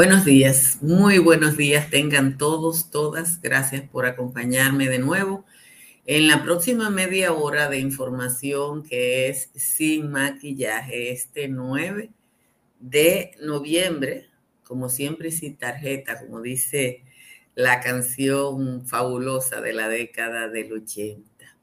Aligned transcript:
Buenos 0.00 0.24
días, 0.24 0.78
muy 0.80 1.18
buenos 1.18 1.58
días 1.58 1.90
tengan 1.90 2.38
todos, 2.38 2.90
todas. 2.90 3.38
Gracias 3.42 3.82
por 3.86 4.06
acompañarme 4.06 4.88
de 4.88 4.98
nuevo 4.98 5.44
en 6.06 6.26
la 6.26 6.42
próxima 6.42 6.88
media 6.88 7.34
hora 7.34 7.68
de 7.68 7.80
información 7.80 8.82
que 8.82 9.28
es 9.28 9.50
sin 9.54 10.10
maquillaje 10.10 11.12
este 11.12 11.48
9 11.48 12.08
de 12.78 13.32
noviembre, 13.42 14.30
como 14.64 14.88
siempre 14.88 15.30
sin 15.32 15.58
tarjeta, 15.58 16.18
como 16.18 16.40
dice 16.40 17.04
la 17.54 17.80
canción 17.80 18.86
fabulosa 18.86 19.60
de 19.60 19.74
la 19.74 19.90
década 19.90 20.48
del 20.48 20.72
80. 20.72 21.58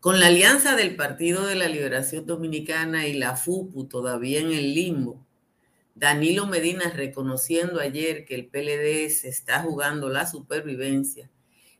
Con 0.00 0.20
la 0.20 0.26
alianza 0.26 0.76
del 0.76 0.96
Partido 0.96 1.46
de 1.46 1.54
la 1.54 1.68
Liberación 1.68 2.26
Dominicana 2.26 3.06
y 3.06 3.14
la 3.14 3.36
FUPU 3.36 3.86
todavía 3.86 4.40
en 4.40 4.52
el 4.52 4.74
limbo, 4.74 5.23
Danilo 5.94 6.46
Medina 6.46 6.90
reconociendo 6.90 7.80
ayer 7.80 8.24
que 8.24 8.34
el 8.34 8.46
PLD 8.46 9.10
se 9.10 9.28
está 9.28 9.62
jugando 9.62 10.08
la 10.08 10.26
supervivencia 10.26 11.30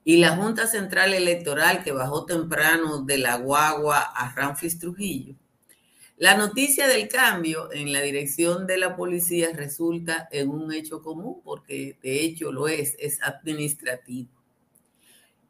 y 0.04 0.18
la 0.18 0.36
Junta 0.36 0.66
Central 0.66 1.14
Electoral 1.14 1.82
que 1.82 1.92
bajó 1.92 2.24
temprano 2.24 3.02
de 3.02 3.18
la 3.18 3.36
guagua 3.36 3.98
a 4.00 4.32
Ramfis 4.34 4.78
Trujillo. 4.78 5.34
La 6.16 6.36
noticia 6.36 6.86
del 6.86 7.08
cambio 7.08 7.72
en 7.72 7.92
la 7.92 8.00
dirección 8.00 8.68
de 8.68 8.78
la 8.78 8.94
policía 8.94 9.50
resulta 9.52 10.28
en 10.30 10.48
un 10.48 10.72
hecho 10.72 11.02
común, 11.02 11.40
porque 11.42 11.98
de 12.02 12.20
hecho 12.20 12.52
lo 12.52 12.68
es, 12.68 12.94
es 13.00 13.20
administrativo. 13.20 14.30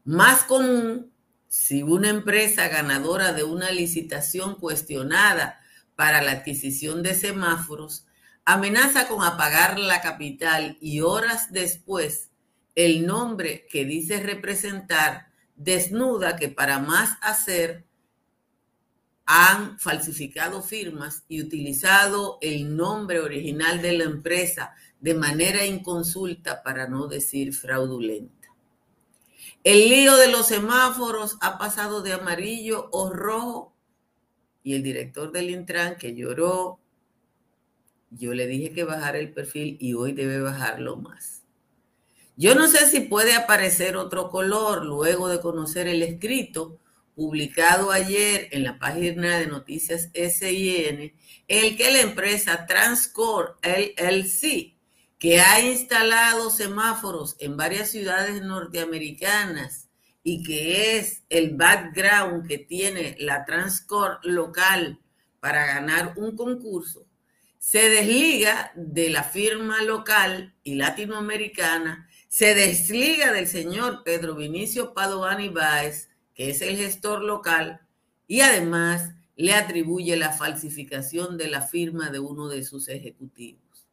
Más 0.05 0.45
común 0.45 1.13
si 1.49 1.83
una 1.83 2.09
empresa 2.09 2.69
ganadora 2.69 3.33
de 3.33 3.45
una 3.45 3.71
licitación 3.71 4.55
cuestionada 4.55 5.61
para 5.97 6.23
la 6.23 6.33
adquisición 6.33 7.03
de 7.03 7.15
semáforos 7.15 8.07
amenaza 8.45 9.09
con 9.09 9.23
apagar 9.23 9.79
la 9.79 10.01
capital 10.01 10.77
y 10.81 11.01
horas 11.01 11.53
después 11.53 12.31
el 12.75 13.07
nombre 13.07 13.67
que 13.71 13.85
dice 13.85 14.21
representar 14.21 15.29
desnuda 15.57 16.37
que 16.37 16.49
para 16.49 16.79
más 16.79 17.17
hacer 17.23 17.85
han 19.27 19.79
falsificado 19.79 20.63
firmas 20.63 21.25
y 21.29 21.41
utilizado 21.41 22.39
el 22.43 22.77
nombre 22.77 23.21
original 23.21 23.81
de 23.81 23.93
la 23.93 24.05
empresa 24.05 24.75
de 25.01 25.15
manera 25.15 25.65
inconsulta 25.65 26.63
para 26.63 26.89
no 26.89 27.07
decir 27.07 27.55
fraudulenta. 27.55 28.49
El 29.63 29.89
lío 29.89 30.17
de 30.17 30.29
los 30.29 30.47
semáforos 30.49 31.39
ha 31.41 31.57
pasado 31.57 32.03
de 32.03 32.13
amarillo 32.13 32.91
o 32.93 33.11
rojo 33.11 33.75
y 34.63 34.75
el 34.75 34.83
director 34.83 35.33
del 35.33 35.51
Intran 35.51 35.97
que 35.97 36.15
lloró 36.15 36.81
yo 38.17 38.35
le 38.35 38.47
dije 38.47 38.73
que 38.73 38.85
bajara 38.85 39.19
el 39.19 39.33
perfil 39.33 39.77
y 39.81 39.95
hoy 39.95 40.13
debe 40.13 40.41
bajarlo 40.41 40.97
más. 40.97 41.43
Yo 42.37 42.55
no 42.55 42.67
sé 42.67 42.89
si 42.89 43.01
puede 43.01 43.35
aparecer 43.35 43.97
otro 43.97 44.29
color 44.29 44.85
luego 44.85 45.29
de 45.29 45.41
conocer 45.41 45.87
el 45.87 46.03
escrito 46.03 46.81
publicado 47.15 47.93
ayer 47.93 48.49
en 48.51 48.65
la 48.65 48.79
página 48.79 49.39
de 49.39 49.47
noticias 49.47 50.11
SIN, 50.13 51.15
el 51.47 51.77
que 51.77 51.93
la 51.93 52.01
empresa 52.01 52.67
Transcore 52.67 53.53
LLC, 53.63 54.75
que 55.19 55.41
ha 55.41 55.61
instalado 55.61 56.51
semáforos 56.51 57.37
en 57.39 57.57
varias 57.57 57.91
ciudades 57.91 58.43
norteamericanas 58.43 59.89
y 60.25 60.43
que 60.43 60.99
es 60.99 61.23
el 61.29 61.55
background 61.55 62.49
que 62.49 62.59
tiene 62.59 63.15
la 63.21 63.45
Transcore 63.45 64.19
local 64.25 65.01
para 65.39 65.67
ganar 65.67 66.15
un 66.17 66.37
concurso, 66.37 67.07
se 67.65 67.89
desliga 67.89 68.73
de 68.77 69.09
la 69.09 69.25
firma 69.25 69.83
local 69.83 70.55
y 70.65 70.75
latinoamericana, 70.75 72.07
se 72.29 72.55
desliga 72.55 73.33
del 73.33 73.49
señor 73.49 74.03
Pedro 74.05 74.35
Vinicio 74.35 74.93
Padovani 74.93 75.49
Báez, 75.49 76.11
que 76.35 76.51
es 76.51 76.61
el 76.61 76.77
gestor 76.77 77.23
local, 77.23 77.81
y 78.29 78.43
además 78.43 79.15
le 79.37 79.55
atribuye 79.55 80.15
la 80.19 80.31
falsificación 80.31 81.39
de 81.39 81.49
la 81.49 81.63
firma 81.63 82.11
de 82.11 82.19
uno 82.19 82.49
de 82.49 82.65
sus 82.65 82.89
ejecutivos. 82.89 83.89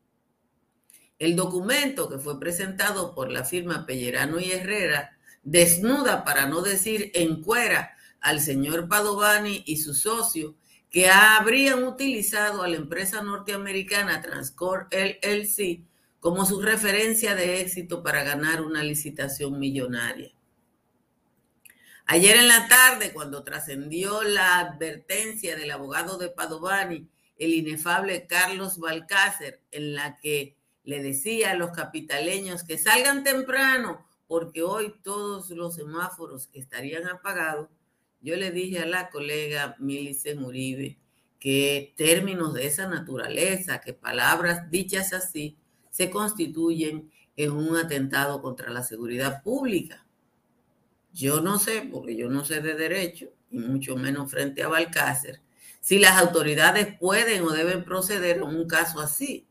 El 1.18 1.38
documento 1.38 2.10
que 2.10 2.20
fue 2.20 2.42
presentado 2.42 3.16
por 3.16 3.32
la 3.32 3.46
firma 3.46 3.86
Pellerano 3.86 4.42
y 4.42 4.52
Herrera 4.52 5.18
desnuda, 5.44 6.26
para 6.26 6.46
no 6.46 6.62
decir 6.62 7.10
encuera, 7.14 7.96
al 8.20 8.42
señor 8.42 8.90
Padovani 8.90 9.64
y 9.66 9.78
su 9.78 9.94
socio 9.94 10.56
que 10.92 11.10
habrían 11.10 11.86
utilizado 11.86 12.62
a 12.62 12.68
la 12.68 12.76
empresa 12.76 13.24
norteamericana 13.24 14.22
Transcore 14.22 14.88
LLC 14.92 15.86
como 16.20 16.46
su 16.46 16.62
referencia 16.62 17.34
de 17.34 17.62
éxito 17.62 18.04
para 18.04 18.24
ganar 18.24 18.62
una 18.62 18.84
licitación 18.84 19.58
millonaria. 19.58 20.32
Ayer 22.06 22.36
en 22.36 22.50
la 22.50 22.68
tarde, 22.68 23.14
cuando 23.14 23.44
trascendió 23.44 24.22
la 24.24 24.60
advertencia 24.60 25.56
del 25.56 25.72
abogado 25.72 26.18
de 26.18 26.30
Padovani, 26.30 27.08
el 27.38 27.54
inefable 27.54 28.28
Carlos 28.28 28.78
Balcácer, 28.78 29.62
en 29.72 29.96
la 29.96 30.18
que 30.18 30.58
le 30.84 31.02
decía 31.02 31.52
a 31.52 31.56
los 31.56 31.72
capitaleños 31.72 32.64
que 32.64 32.78
salgan 32.78 33.24
temprano, 33.24 34.06
porque 34.28 34.62
hoy 34.62 34.94
todos 35.04 35.50
los 35.52 35.76
semáforos 35.76 36.50
estarían 36.54 37.08
apagados, 37.08 37.70
yo 38.22 38.36
le 38.36 38.52
dije 38.52 38.80
a 38.80 38.86
la 38.86 39.10
colega 39.10 39.76
Milicen 39.80 40.44
Uribe 40.44 40.98
que 41.40 41.94
términos 41.98 42.54
de 42.54 42.68
esa 42.68 42.88
naturaleza, 42.88 43.82
que 43.82 43.94
palabras 43.94 44.70
dichas 44.70 45.12
así, 45.12 45.58
se 45.90 46.12
constituyen 46.12 47.12
en 47.36 47.52
un 47.52 47.76
atentado 47.76 48.42
contra 48.44 48.70
la 48.70 48.84
seguridad 48.84 49.42
pública. 49.42 50.06
Yo 51.14 51.42
no 51.42 51.58
sé, 51.58 51.90
porque 51.92 52.16
yo 52.16 52.30
no 52.30 52.46
sé 52.46 52.62
de 52.62 52.76
derecho, 52.76 53.30
y 53.50 53.58
mucho 53.58 53.96
menos 53.96 54.30
frente 54.30 54.62
a 54.62 54.68
Balcácer, 54.68 55.42
si 55.80 55.98
las 55.98 56.18
autoridades 56.22 56.96
pueden 57.00 57.42
o 57.44 57.50
deben 57.50 57.84
proceder 57.84 58.38
en 58.38 58.44
un 58.44 58.68
caso 58.68 59.00
así, 59.00 59.48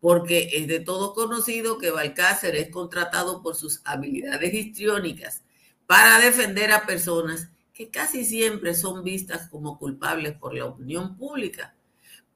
porque 0.00 0.50
es 0.52 0.68
de 0.68 0.78
todo 0.80 1.14
conocido 1.14 1.78
que 1.78 1.90
Balcácer 1.90 2.54
es 2.54 2.68
contratado 2.68 3.42
por 3.42 3.56
sus 3.56 3.80
habilidades 3.84 4.54
histriónicas 4.54 5.42
para 5.86 6.18
defender 6.20 6.70
a 6.70 6.86
personas 6.86 7.50
que 7.74 7.90
casi 7.90 8.24
siempre 8.24 8.72
son 8.74 9.02
vistas 9.02 9.48
como 9.48 9.78
culpables 9.78 10.34
por 10.38 10.54
la 10.54 10.64
opinión 10.64 11.16
pública, 11.16 11.74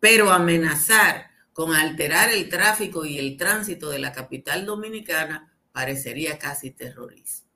pero 0.00 0.31
amenazar 0.31 1.31
con 1.53 1.75
alterar 1.75 2.31
el 2.31 2.49
tráfico 2.49 3.04
y 3.04 3.19
el 3.19 3.37
tránsito 3.37 3.88
de 3.88 4.00
la 4.00 4.12
capital 4.12 4.66
dominicana 4.66 5.56
parecería 5.72 6.38
casi 6.38 6.72
terrorismo. 6.72 7.48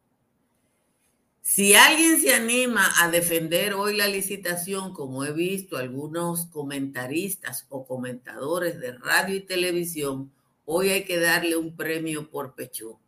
Si 1.41 1.75
alguien 1.75 2.21
se 2.21 2.33
anima 2.35 2.89
a 3.01 3.11
defender 3.11 3.75
hoy 3.75 3.97
la 3.97 4.07
licitación, 4.07 4.95
como 4.95 5.25
he 5.25 5.33
visto 5.33 5.77
algunos 5.77 6.47
comentaristas 6.47 7.67
o 7.69 7.85
comentadores 7.85 8.79
de 8.79 8.93
radio 8.93 9.35
y 9.35 9.41
televisión, 9.41 10.33
hoy 10.65 10.91
hay 10.91 11.05
que 11.05 11.19
darle 11.19 11.57
un 11.57 11.77
premio 11.77 12.31
por 12.31 12.55
pecho. 12.55 13.01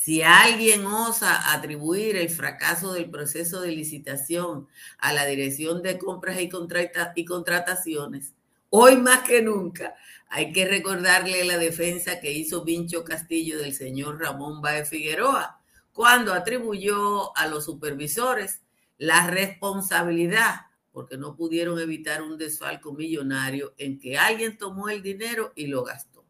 Si 0.00 0.22
alguien 0.22 0.86
osa 0.86 1.52
atribuir 1.52 2.14
el 2.14 2.30
fracaso 2.30 2.92
del 2.92 3.10
proceso 3.10 3.60
de 3.60 3.72
licitación 3.72 4.68
a 4.96 5.12
la 5.12 5.26
Dirección 5.26 5.82
de 5.82 5.98
Compras 5.98 6.38
y, 6.40 7.24
Contrataciones, 7.24 8.32
hoy 8.70 8.96
más 8.98 9.22
que 9.22 9.42
nunca 9.42 9.96
hay 10.28 10.52
que 10.52 10.68
recordarle 10.68 11.44
la 11.44 11.58
defensa 11.58 12.20
que 12.20 12.30
hizo 12.30 12.64
Vincho 12.64 13.02
Castillo 13.02 13.58
del 13.58 13.74
señor 13.74 14.20
Ramón 14.20 14.62
Baez 14.62 14.88
Figueroa 14.88 15.60
cuando 15.92 16.32
atribuyó 16.32 17.36
a 17.36 17.48
los 17.48 17.64
supervisores 17.64 18.62
la 18.98 19.26
responsabilidad 19.26 20.60
porque 20.92 21.18
no 21.18 21.34
pudieron 21.34 21.80
evitar 21.80 22.22
un 22.22 22.38
desfalco 22.38 22.92
millonario 22.92 23.74
en 23.78 23.98
que 23.98 24.16
alguien 24.16 24.58
tomó 24.58 24.90
el 24.90 25.02
dinero 25.02 25.52
y 25.56 25.66
lo 25.66 25.82
gastó. 25.82 26.24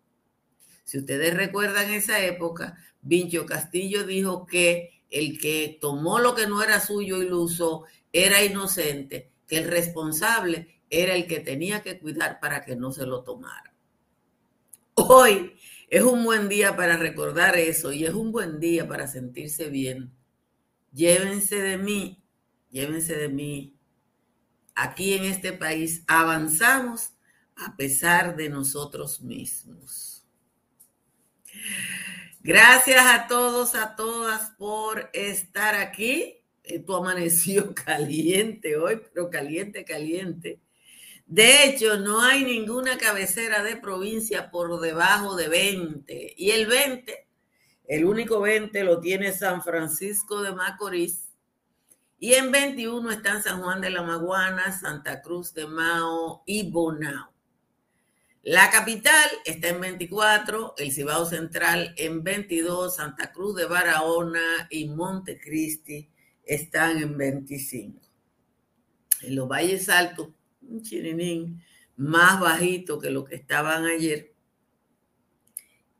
Si 0.85 0.97
ustedes 0.97 1.35
recuerdan 1.35 1.91
esa 1.91 2.19
época, 2.25 2.79
Vincho 3.03 3.47
Castillo 3.47 4.05
dijo 4.05 4.47
que 4.47 5.03
el 5.11 5.39
que 5.39 5.79
tomó 5.81 6.19
lo 6.19 6.35
que 6.35 6.47
no 6.47 6.63
era 6.63 6.81
suyo 6.81 7.23
y 7.23 7.29
lo 7.29 7.41
usó 7.41 7.85
era 8.13 8.45
inocente, 8.45 9.31
que 9.47 9.59
el 9.59 9.69
responsable 9.69 10.83
era 10.91 11.15
el 11.15 11.27
que 11.27 11.41
tenía 11.41 11.83
que 11.83 11.99
cuidar 11.99 12.41
para 12.41 12.65
que 12.65 12.77
no 12.77 12.93
se 12.93 13.07
lo 13.07 13.23
tomara. 13.23 13.75
Hoy 14.95 15.55
es 15.89 16.03
un 16.03 16.25
buen 16.25 16.49
día 16.49 16.77
para 16.77 16.97
recordar 16.97 17.57
eso 17.57 17.93
y 17.93 18.05
es 18.05 18.15
un 18.15 18.33
buen 18.33 18.61
día 18.61 18.87
para 18.87 19.07
sentirse 19.07 19.69
bien. 19.71 20.13
Llévense 20.93 21.57
de 21.61 21.79
mí, 21.79 22.23
llévense 22.71 23.17
de 23.17 23.29
mí. 23.29 23.75
Aquí 24.75 25.15
en 25.15 25.25
este 25.25 25.53
país 25.53 26.05
avanzamos 26.07 27.13
a 27.57 27.77
pesar 27.77 28.37
de 28.37 28.49
nosotros 28.49 29.21
mismos. 29.21 30.25
Gracias 32.49 33.05
a 33.05 33.27
todos, 33.27 33.75
a 33.75 33.95
todas 33.95 34.53
por 34.53 35.11
estar 35.13 35.75
aquí. 35.75 36.39
Esto 36.65 36.97
amaneció 36.97 37.75
caliente 37.87 38.75
hoy, 38.79 39.03
pero 39.13 39.29
caliente, 39.29 39.85
caliente. 39.85 40.59
De 41.27 41.65
hecho, 41.65 41.99
no 41.99 42.23
hay 42.23 42.47
ninguna 42.47 42.97
cabecera 42.97 43.63
de 43.63 43.77
provincia 43.77 44.51
por 44.51 44.81
debajo 44.81 45.37
de 45.37 45.49
20. 45.49 46.37
Y 46.39 46.53
el 46.53 46.67
20, 46.67 47.29
el 47.85 48.07
único 48.07 48.41
20 48.41 48.83
lo 48.83 48.99
tiene 48.99 49.35
San 49.35 49.63
Francisco 49.63 50.41
de 50.41 50.53
Macorís. 50.53 51.29
Y 52.19 52.33
en 52.33 52.51
21 52.51 53.11
están 53.11 53.43
San 53.43 53.61
Juan 53.61 53.83
de 53.83 53.91
la 53.91 54.03
Maguana, 54.03 54.73
Santa 54.73 55.21
Cruz 55.21 55.53
de 55.53 55.67
Mao 55.67 56.45
y 56.47 56.71
Bonao. 56.71 57.38
La 58.45 58.71
capital 58.71 59.29
está 59.45 59.69
en 59.69 59.81
24, 59.81 60.75
el 60.79 60.93
Cibao 60.93 61.27
Central 61.27 61.93
en 61.97 62.23
22, 62.23 62.95
Santa 62.95 63.33
Cruz 63.33 63.57
de 63.57 63.67
Barahona 63.67 64.69
y 64.71 64.89
Montecristi 64.89 66.09
están 66.45 67.03
en 67.03 67.19
25. 67.19 68.01
En 69.23 69.35
los 69.35 69.49
valles 69.49 69.89
altos 69.89 70.29
un 70.63 70.83
chirinín 70.83 71.63
más 71.97 72.41
bajito 72.41 73.01
que 73.01 73.11
lo 73.11 73.25
que 73.25 73.35
estaban 73.35 73.87
ayer. 73.87 74.33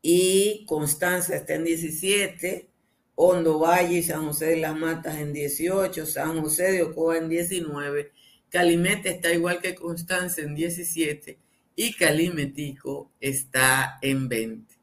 Y 0.01 0.65
Constanza 0.65 1.35
está 1.35 1.55
en 1.55 1.65
17, 1.65 2.69
Hondo 3.15 3.59
Valle 3.59 3.97
y 3.97 4.03
San 4.03 4.25
José 4.25 4.45
de 4.45 4.57
las 4.57 4.77
Matas 4.77 5.17
en 5.17 5.33
18, 5.33 6.05
San 6.05 6.41
José 6.41 6.71
de 6.71 6.83
Ocoa 6.83 7.17
en 7.17 7.27
19, 7.27 8.13
Calimete 8.49 9.09
está 9.09 9.33
igual 9.33 9.59
que 9.59 9.75
Constanza 9.75 10.41
en 10.41 10.55
17 10.55 11.37
y 11.81 11.93
Calimetico 11.93 13.13
está 13.21 13.99
en 14.01 14.27
20. 14.27 14.75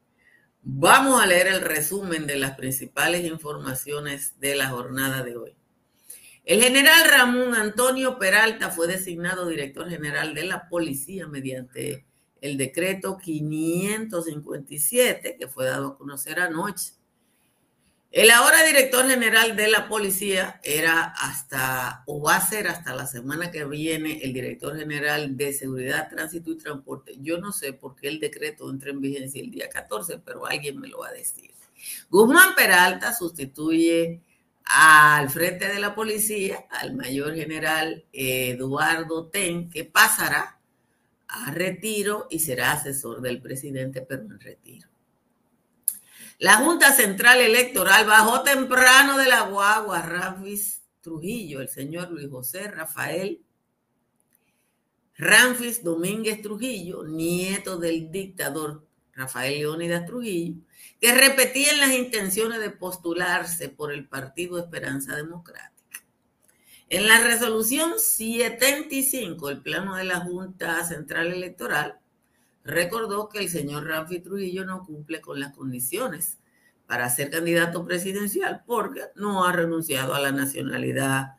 Vamos 0.63 1.21
a 1.21 1.27
leer 1.27 1.45
el 1.45 1.61
resumen 1.61 2.25
de 2.25 2.37
las 2.37 2.57
principales 2.57 3.23
informaciones 3.23 4.39
de 4.39 4.55
la 4.55 4.69
jornada 4.69 5.21
de 5.21 5.37
hoy. 5.37 5.53
El 6.43 6.63
general 6.63 7.07
Ramón 7.07 7.53
Antonio 7.53 8.17
Peralta 8.17 8.71
fue 8.71 8.87
designado 8.87 9.47
director 9.47 9.87
general 9.87 10.33
de 10.33 10.45
la 10.45 10.67
policía 10.69 11.27
mediante 11.27 12.07
el 12.41 12.57
decreto 12.57 13.19
557 13.19 15.37
que 15.37 15.47
fue 15.47 15.67
dado 15.67 15.89
a 15.89 15.97
conocer 15.99 16.39
anoche. 16.39 16.93
El 18.11 18.31
ahora 18.31 18.63
director 18.63 19.07
general 19.07 19.57
de 19.57 19.67
la 19.67 19.89
policía 19.89 20.61
era 20.63 21.03
hasta, 21.03 22.03
o 22.05 22.21
va 22.21 22.37
a 22.37 22.47
ser 22.47 22.67
hasta 22.67 22.95
la 22.95 23.05
semana 23.05 23.51
que 23.51 23.65
viene, 23.65 24.21
el 24.23 24.31
director 24.31 24.77
general 24.77 25.35
de 25.35 25.53
seguridad, 25.53 26.09
tránsito 26.09 26.51
y 26.51 26.57
transporte. 26.57 27.15
Yo 27.19 27.37
no 27.37 27.51
sé 27.51 27.73
por 27.73 27.95
qué 27.95 28.07
el 28.07 28.19
decreto 28.19 28.69
entra 28.69 28.91
en 28.91 29.01
vigencia 29.01 29.41
el 29.41 29.51
día 29.51 29.69
14, 29.69 30.19
pero 30.19 30.45
alguien 30.45 30.79
me 30.79 30.87
lo 30.87 30.99
va 30.99 31.09
a 31.09 31.13
decir. 31.13 31.51
Guzmán 32.09 32.55
Peralta 32.55 33.13
sustituye 33.13 34.21
al 34.63 35.29
frente 35.29 35.67
de 35.67 35.79
la 35.79 35.93
policía 35.93 36.65
al 36.69 36.95
mayor 36.95 37.35
general 37.35 38.05
Eduardo 38.13 39.27
Ten, 39.27 39.69
que 39.69 39.83
pasará 39.83 40.59
a 41.27 41.51
retiro 41.51 42.27
y 42.29 42.39
será 42.39 42.71
asesor 42.71 43.21
del 43.21 43.41
presidente, 43.41 44.01
pero 44.01 44.23
en 44.23 44.39
retiro. 44.39 44.86
La 46.39 46.57
Junta 46.57 46.93
Central 46.93 47.39
Electoral 47.39 48.05
bajó 48.05 48.43
temprano 48.43 49.17
de 49.17 49.25
la 49.25 49.41
guagua 49.41 50.03
Ramfis 50.03 50.83
Trujillo, 51.01 51.61
el 51.61 51.69
señor 51.69 52.11
Luis 52.11 52.29
José 52.29 52.67
Rafael 52.69 53.41
Ramfis 55.15 55.83
Domínguez 55.83 56.43
Trujillo, 56.43 57.03
nieto 57.05 57.77
del 57.77 58.11
dictador 58.11 58.85
Rafael 59.13 59.57
Leónidas 59.57 60.05
Trujillo, 60.05 60.61
que 61.01 61.11
repetían 61.11 61.79
las 61.79 61.93
intenciones 61.93 62.59
de 62.59 62.69
postularse 62.69 63.69
por 63.69 63.91
el 63.91 64.07
Partido 64.07 64.59
Esperanza 64.59 65.15
Democrática. 65.15 66.05
En 66.87 67.07
la 67.07 67.19
resolución 67.19 67.93
75, 67.97 69.49
el 69.49 69.63
plano 69.63 69.95
de 69.95 70.03
la 70.03 70.19
Junta 70.19 70.85
Central 70.85 71.33
Electoral 71.33 71.99
recordó 72.67 73.29
que 73.29 73.39
el 73.39 73.49
señor 73.49 73.87
Rafi 73.87 74.19
Trujillo 74.19 74.65
no 74.65 74.85
cumple 74.85 75.21
con 75.21 75.39
las 75.39 75.53
condiciones 75.53 76.37
para 76.85 77.09
ser 77.09 77.29
candidato 77.29 77.85
presidencial 77.85 78.63
porque 78.65 79.01
no 79.15 79.45
ha 79.45 79.53
renunciado 79.53 80.13
a 80.13 80.19
la 80.19 80.31
nacionalidad 80.31 81.35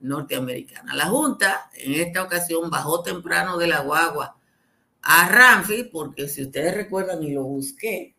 norteamericana. 0.00 0.94
La 0.94 1.06
Junta 1.06 1.68
en 1.74 1.94
esta 1.94 2.22
ocasión 2.22 2.70
bajó 2.70 3.02
temprano 3.02 3.58
de 3.58 3.66
la 3.66 3.80
guagua 3.80 4.36
a 5.02 5.28
Ramfi 5.28 5.84
porque 5.84 6.28
si 6.28 6.42
ustedes 6.42 6.74
recuerdan 6.74 7.22
y 7.22 7.32
lo 7.32 7.44
busqué, 7.44 8.14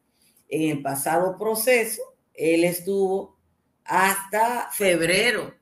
en 0.49 0.77
el 0.77 0.81
pasado 0.81 1.37
proceso, 1.37 2.01
él 2.33 2.63
estuvo 2.63 3.37
hasta 3.85 4.69
febrero 4.71 5.53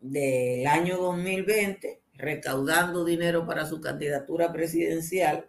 del 0.00 0.66
año 0.66 0.98
2020 0.98 2.02
recaudando 2.14 3.04
dinero 3.04 3.46
para 3.46 3.66
su 3.66 3.80
candidatura 3.80 4.52
presidencial, 4.52 5.48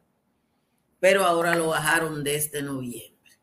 pero 1.04 1.26
ahora 1.26 1.54
lo 1.54 1.68
bajaron 1.68 2.24
desde 2.24 2.62
noviembre. 2.62 3.34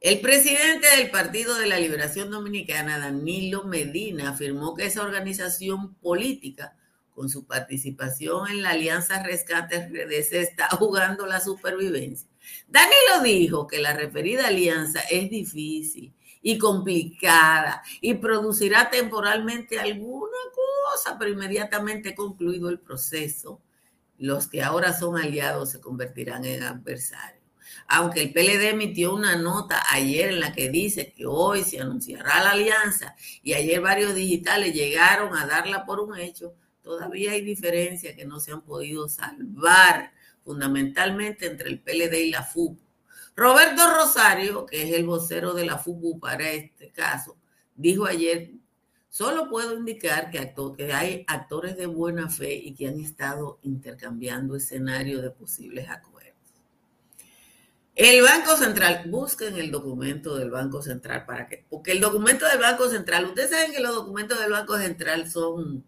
El 0.00 0.20
presidente 0.20 0.86
del 0.96 1.10
Partido 1.10 1.58
de 1.58 1.66
la 1.66 1.80
Liberación 1.80 2.30
Dominicana, 2.30 3.00
Danilo 3.00 3.64
Medina, 3.64 4.28
afirmó 4.28 4.76
que 4.76 4.86
esa 4.86 5.02
organización 5.02 5.96
política, 5.96 6.76
con 7.10 7.28
su 7.28 7.48
participación 7.48 8.48
en 8.48 8.62
la 8.62 8.70
Alianza 8.70 9.24
Rescate 9.24 10.22
se 10.22 10.40
está 10.40 10.68
jugando 10.68 11.26
la 11.26 11.40
supervivencia 11.40 12.28
Danilo 12.68 13.24
dijo 13.24 13.66
que 13.66 13.80
la 13.80 13.92
referida 13.92 14.46
alianza 14.46 15.00
es 15.10 15.28
difícil 15.28 16.14
y 16.42 16.58
complicada 16.58 17.82
y 18.00 18.14
producirá 18.14 18.88
temporalmente 18.88 19.80
alguna 19.80 20.38
cosa, 20.54 21.18
pero 21.18 21.32
inmediatamente 21.32 22.14
concluido 22.14 22.68
el 22.68 22.78
proceso, 22.78 23.63
los 24.24 24.46
que 24.46 24.62
ahora 24.62 24.94
son 24.94 25.18
aliados 25.18 25.72
se 25.72 25.80
convertirán 25.82 26.46
en 26.46 26.62
adversarios. 26.62 27.42
Aunque 27.86 28.22
el 28.22 28.32
PLD 28.32 28.70
emitió 28.70 29.14
una 29.14 29.36
nota 29.36 29.82
ayer 29.90 30.30
en 30.30 30.40
la 30.40 30.54
que 30.54 30.70
dice 30.70 31.12
que 31.12 31.26
hoy 31.26 31.62
se 31.62 31.78
anunciará 31.78 32.42
la 32.42 32.52
alianza 32.52 33.14
y 33.42 33.52
ayer 33.52 33.82
varios 33.82 34.14
digitales 34.14 34.72
llegaron 34.72 35.36
a 35.36 35.46
darla 35.46 35.84
por 35.84 36.00
un 36.00 36.18
hecho, 36.18 36.54
todavía 36.82 37.32
hay 37.32 37.42
diferencias 37.42 38.16
que 38.16 38.24
no 38.24 38.40
se 38.40 38.52
han 38.52 38.62
podido 38.62 39.10
salvar 39.10 40.12
fundamentalmente 40.42 41.44
entre 41.44 41.68
el 41.68 41.80
PLD 41.80 42.14
y 42.20 42.30
la 42.30 42.44
FUP. 42.44 42.80
Roberto 43.36 43.82
Rosario, 43.94 44.64
que 44.64 44.84
es 44.84 44.94
el 44.94 45.04
vocero 45.04 45.52
de 45.52 45.66
la 45.66 45.76
FUPU 45.76 46.18
para 46.18 46.50
este 46.50 46.90
caso, 46.92 47.36
dijo 47.74 48.06
ayer, 48.06 48.52
solo 49.14 49.48
puedo 49.48 49.78
indicar 49.78 50.28
que, 50.28 50.40
hay 50.92 51.24
actores 51.28 51.76
de 51.76 51.86
buena 51.86 52.28
fe 52.28 52.52
y 52.52 52.74
que 52.74 52.88
han 52.88 52.98
estado 52.98 53.60
intercambiando 53.62 54.56
escenarios 54.56 55.22
de 55.22 55.30
posibles 55.30 55.88
acuerdos. 55.88 56.34
El 57.94 58.24
Banco 58.24 58.56
Central, 58.56 59.04
busquen 59.06 59.54
el 59.54 59.70
documento 59.70 60.36
del 60.36 60.50
Banco 60.50 60.82
Central 60.82 61.26
para 61.26 61.46
que, 61.46 61.64
porque 61.70 61.92
el 61.92 62.00
documento 62.00 62.44
del 62.48 62.58
Banco 62.58 62.90
Central, 62.90 63.26
ustedes 63.26 63.50
saben 63.50 63.70
que 63.70 63.78
los 63.78 63.94
documentos 63.94 64.40
del 64.40 64.50
Banco 64.50 64.76
Central 64.78 65.30
son 65.30 65.84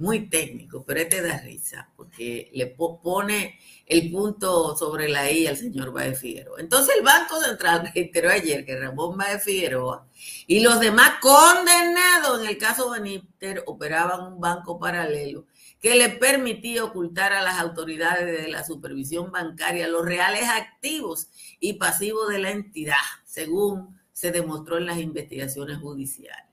muy 0.00 0.30
técnico, 0.30 0.82
pero 0.84 1.00
este 1.00 1.20
da 1.20 1.38
risa, 1.38 1.90
porque 1.94 2.50
le 2.54 2.66
pone 2.66 3.60
el 3.86 4.10
punto 4.10 4.74
sobre 4.74 5.08
la 5.08 5.30
I 5.30 5.46
al 5.46 5.58
señor 5.58 5.92
Baez 5.92 6.18
Figueroa. 6.18 6.58
Entonces 6.58 6.96
el 6.96 7.04
Banco 7.04 7.38
Central 7.40 7.90
reiteró 7.94 8.30
ayer 8.30 8.64
que 8.64 8.78
Ramón 8.78 9.18
Baez 9.18 9.44
Figueroa 9.44 10.08
y 10.46 10.60
los 10.60 10.80
demás 10.80 11.12
condenados 11.20 12.40
en 12.40 12.48
el 12.48 12.56
caso 12.56 12.90
Benítez 12.90 13.62
operaban 13.66 14.32
un 14.32 14.40
banco 14.40 14.78
paralelo 14.78 15.44
que 15.80 15.94
le 15.94 16.08
permitía 16.08 16.84
ocultar 16.84 17.34
a 17.34 17.42
las 17.42 17.58
autoridades 17.58 18.42
de 18.42 18.48
la 18.48 18.64
supervisión 18.64 19.30
bancaria 19.30 19.86
los 19.86 20.04
reales 20.04 20.48
activos 20.48 21.28
y 21.58 21.74
pasivos 21.74 22.28
de 22.28 22.38
la 22.38 22.50
entidad, 22.50 22.96
según 23.26 23.98
se 24.12 24.30
demostró 24.30 24.78
en 24.78 24.86
las 24.86 24.98
investigaciones 24.98 25.78
judiciales. 25.78 26.49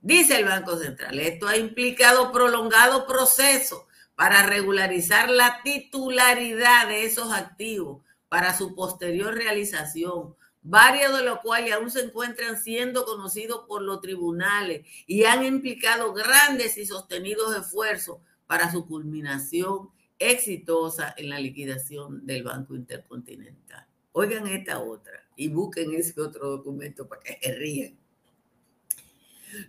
Dice 0.00 0.38
el 0.38 0.44
Banco 0.44 0.76
Central, 0.76 1.18
esto 1.18 1.48
ha 1.48 1.56
implicado 1.56 2.30
prolongado 2.30 3.06
proceso 3.06 3.88
para 4.14 4.44
regularizar 4.44 5.28
la 5.28 5.60
titularidad 5.64 6.86
de 6.86 7.04
esos 7.04 7.32
activos 7.32 8.02
para 8.28 8.56
su 8.56 8.76
posterior 8.76 9.34
realización, 9.34 10.36
varios 10.62 11.16
de 11.16 11.24
los 11.24 11.40
cuales 11.40 11.72
aún 11.72 11.90
se 11.90 12.02
encuentran 12.02 12.60
siendo 12.60 13.04
conocidos 13.04 13.64
por 13.66 13.82
los 13.82 14.00
tribunales 14.00 14.86
y 15.06 15.24
han 15.24 15.44
implicado 15.44 16.12
grandes 16.12 16.78
y 16.78 16.86
sostenidos 16.86 17.56
esfuerzos 17.56 18.18
para 18.46 18.70
su 18.70 18.86
culminación 18.86 19.90
exitosa 20.18 21.12
en 21.16 21.30
la 21.30 21.40
liquidación 21.40 22.24
del 22.24 22.44
Banco 22.44 22.74
Intercontinental. 22.76 23.86
Oigan 24.12 24.46
esta 24.46 24.80
otra 24.80 25.28
y 25.36 25.48
busquen 25.48 25.92
ese 25.94 26.20
otro 26.20 26.50
documento 26.50 27.08
para 27.08 27.22
que 27.22 27.38
se 27.40 27.52
rían. 27.54 28.07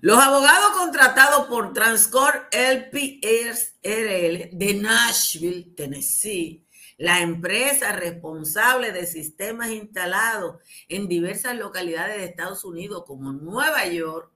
Los 0.02 0.20
abogados 0.20 0.72
contratados 0.78 1.48
por 1.48 1.74
Transcorp 1.74 2.54
LPS 2.54 3.76
RL 3.84 4.50
de 4.52 4.74
Nashville, 4.82 5.74
Tennessee, 5.76 6.66
la 6.98 7.22
empresa 7.22 7.94
responsable 7.94 8.92
de 8.92 9.06
sistemas 9.06 9.70
instalados 9.70 10.58
en 10.90 11.08
diversas 11.08 11.56
localidades 11.56 12.18
de 12.18 12.26
Estados 12.26 12.66
Unidos 12.66 13.04
como 13.08 13.32
Nueva 13.32 13.86
York, 13.88 14.32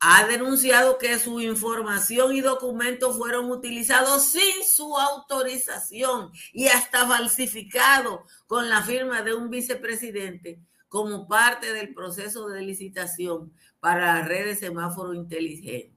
ha 0.00 0.26
denunciado 0.26 0.98
que 0.98 1.18
su 1.18 1.40
información 1.40 2.34
y 2.34 2.40
documentos 2.40 3.16
fueron 3.16 3.50
utilizados 3.50 4.26
sin 4.26 4.64
su 4.64 4.96
autorización 4.96 6.30
y 6.52 6.68
hasta 6.68 7.06
falsificado 7.06 8.24
con 8.46 8.68
la 8.68 8.82
firma 8.82 9.22
de 9.22 9.34
un 9.34 9.50
vicepresidente 9.50 10.60
como 10.88 11.28
parte 11.28 11.72
del 11.72 11.94
proceso 11.94 12.48
de 12.48 12.62
licitación 12.62 13.52
para 13.80 14.14
la 14.14 14.22
red 14.22 14.46
de 14.46 14.56
semáforo 14.56 15.14
inteligente. 15.14 15.96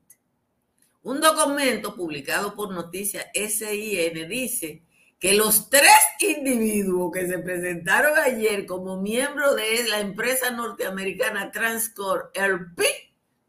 Un 1.03 1.19
documento 1.19 1.95
publicado 1.95 2.55
por 2.55 2.71
Noticias 2.73 3.25
SIN 3.33 4.29
dice 4.29 4.83
que 5.19 5.33
los 5.33 5.69
tres 5.69 5.91
individuos 6.19 7.11
que 7.11 7.27
se 7.27 7.39
presentaron 7.39 8.17
ayer 8.19 8.65
como 8.65 9.01
miembros 9.01 9.55
de 9.55 9.87
la 9.87 9.99
empresa 9.99 10.51
norteamericana 10.51 11.51
Transcore 11.51 12.29
LP 12.33 12.83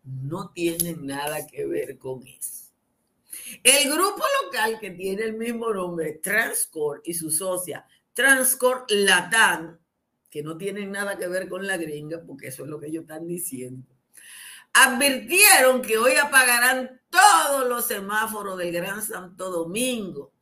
no 0.05 0.51
tienen 0.51 1.07
nada 1.07 1.47
que 1.47 1.67
ver 1.67 1.99
con 1.99 2.27
eso. 2.27 2.71
El 3.63 3.91
grupo 3.93 4.23
local 4.45 4.79
que 4.81 4.91
tiene 4.91 5.23
el 5.23 5.35
mismo 5.35 5.73
nombre, 5.73 6.21
Transcore, 6.23 7.01
y 7.05 7.15
su 7.15 7.31
socia, 7.31 7.87
Transcore 8.15 8.85
Latam, 8.89 9.79
que 10.33 10.43
no 10.43 10.57
tienen 10.57 10.91
nada 10.91 11.19
que 11.19 11.29
ver 11.29 11.47
con 11.47 11.67
la 11.67 11.77
gringa, 11.77 12.23
porque 12.27 12.49
eso 12.49 12.65
es 12.65 12.71
lo 12.71 12.81
que 12.81 12.87
ellos 12.87 13.03
están 13.03 13.29
diciendo, 13.29 13.87
advirtieron 14.73 15.83
que 15.83 15.99
hoy 15.99 16.15
apagarán 16.15 17.03
todos 17.11 17.69
los 17.69 17.87
semáforos 17.87 18.57
del 18.57 18.73
Gran 18.73 19.03
Santo 19.03 19.51
Domingo 19.51 20.33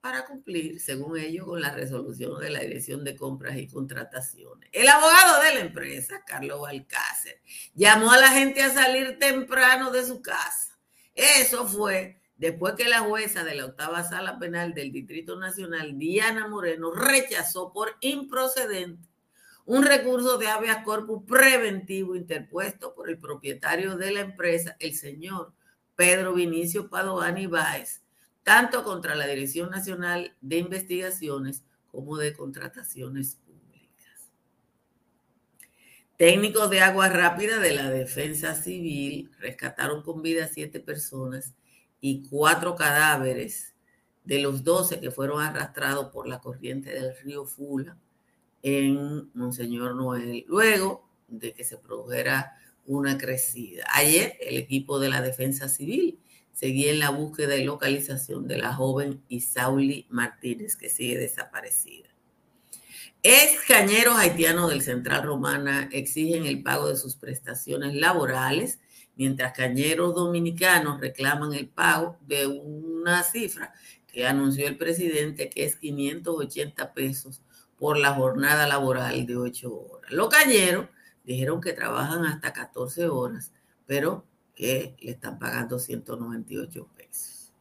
para 0.00 0.24
cumplir, 0.24 0.80
según 0.80 1.18
ellos, 1.18 1.44
con 1.46 1.60
la 1.60 1.74
resolución 1.74 2.40
de 2.40 2.48
la 2.48 2.60
Dirección 2.60 3.04
de 3.04 3.14
Compras 3.14 3.58
y 3.58 3.68
Contrataciones. 3.68 4.70
El 4.72 4.88
abogado 4.88 5.42
de 5.42 5.54
la 5.56 5.60
empresa, 5.60 6.24
Carlos 6.26 6.66
Alcácer, 6.66 7.42
llamó 7.74 8.12
a 8.12 8.18
la 8.18 8.28
gente 8.28 8.62
a 8.62 8.72
salir 8.72 9.18
temprano 9.18 9.90
de 9.90 10.06
su 10.06 10.22
casa. 10.22 10.78
Eso 11.14 11.68
fue 11.68 12.18
después 12.36 12.74
que 12.74 12.88
la 12.88 13.00
jueza 13.00 13.44
de 13.44 13.54
la 13.54 13.66
octava 13.66 14.04
sala 14.04 14.38
penal 14.38 14.74
del 14.74 14.92
Distrito 14.92 15.36
Nacional, 15.36 15.98
Diana 15.98 16.48
Moreno, 16.48 16.92
rechazó 16.92 17.72
por 17.72 17.96
improcedente 18.00 19.08
un 19.66 19.84
recurso 19.84 20.36
de 20.36 20.48
habeas 20.48 20.84
corpus 20.84 21.22
preventivo 21.26 22.14
interpuesto 22.16 22.94
por 22.94 23.08
el 23.08 23.18
propietario 23.18 23.96
de 23.96 24.10
la 24.10 24.20
empresa, 24.20 24.76
el 24.78 24.94
señor 24.94 25.52
Pedro 25.96 26.34
Vinicio 26.34 26.90
Padovani 26.90 27.46
Báez, 27.46 28.02
tanto 28.42 28.84
contra 28.84 29.14
la 29.14 29.26
Dirección 29.26 29.70
Nacional 29.70 30.36
de 30.40 30.58
Investigaciones 30.58 31.64
como 31.90 32.18
de 32.18 32.34
Contrataciones 32.34 33.36
Públicas. 33.36 34.30
Técnicos 36.18 36.68
de 36.68 36.80
agua 36.80 37.08
rápida 37.08 37.58
de 37.58 37.72
la 37.72 37.88
Defensa 37.88 38.54
Civil 38.54 39.30
rescataron 39.38 40.02
con 40.02 40.20
vida 40.20 40.44
a 40.44 40.48
siete 40.48 40.78
personas 40.80 41.54
y 42.06 42.20
cuatro 42.28 42.76
cadáveres 42.76 43.74
de 44.24 44.38
los 44.38 44.62
doce 44.62 45.00
que 45.00 45.10
fueron 45.10 45.40
arrastrados 45.40 46.12
por 46.12 46.28
la 46.28 46.38
corriente 46.38 46.90
del 46.90 47.16
río 47.16 47.46
Fula 47.46 47.96
en 48.62 49.30
Monseñor 49.32 49.94
Noel, 49.94 50.44
luego 50.46 51.08
de 51.28 51.54
que 51.54 51.64
se 51.64 51.78
produjera 51.78 52.58
una 52.84 53.16
crecida. 53.16 53.86
Ayer 53.94 54.36
el 54.42 54.58
equipo 54.58 54.98
de 54.98 55.08
la 55.08 55.22
Defensa 55.22 55.70
Civil 55.70 56.20
seguía 56.52 56.92
en 56.92 56.98
la 56.98 57.08
búsqueda 57.08 57.56
y 57.56 57.64
localización 57.64 58.46
de 58.48 58.58
la 58.58 58.74
joven 58.74 59.24
Isauli 59.30 60.06
Martínez, 60.10 60.76
que 60.76 60.90
sigue 60.90 61.16
desaparecida. 61.16 62.10
Ex 63.22 63.62
cañeros 63.66 64.18
haitianos 64.18 64.68
del 64.68 64.82
Central 64.82 65.22
Romana 65.22 65.88
exigen 65.90 66.44
el 66.44 66.62
pago 66.62 66.90
de 66.90 66.96
sus 66.96 67.16
prestaciones 67.16 67.94
laborales, 67.94 68.78
mientras 69.16 69.52
cañeros 69.52 70.14
dominicanos 70.14 71.00
reclaman 71.00 71.54
el 71.54 71.68
pago 71.68 72.18
de 72.26 72.46
una 72.46 73.22
cifra 73.22 73.72
que 74.06 74.26
anunció 74.26 74.66
el 74.68 74.76
presidente 74.76 75.50
que 75.50 75.64
es 75.64 75.76
580 75.76 76.94
pesos 76.94 77.42
por 77.78 77.98
la 77.98 78.14
jornada 78.14 78.66
laboral 78.66 79.26
de 79.26 79.36
8 79.36 79.72
horas. 79.72 80.12
Los 80.12 80.28
cañeros 80.28 80.86
dijeron 81.24 81.60
que 81.60 81.72
trabajan 81.72 82.24
hasta 82.24 82.52
14 82.52 83.08
horas, 83.08 83.52
pero 83.86 84.24
que 84.54 84.96
le 85.00 85.12
están 85.12 85.38
pagando 85.38 85.78
198 85.78 86.88
pesos. 86.96 87.52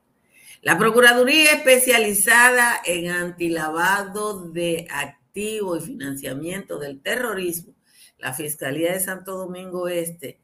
La 0.61 0.77
Procuraduría 0.77 1.51
especializada 1.51 2.81
en 2.85 3.09
antilavado 3.09 4.49
de 4.51 4.87
activos 4.91 5.83
y 5.83 5.87
financiamiento 5.87 6.77
del 6.79 7.01
terrorismo, 7.01 7.73
la 8.17 8.33
Fiscalía 8.33 8.93
de 8.93 9.01
Santo 9.01 9.35
Domingo 9.35 9.89
Este, 9.89 10.39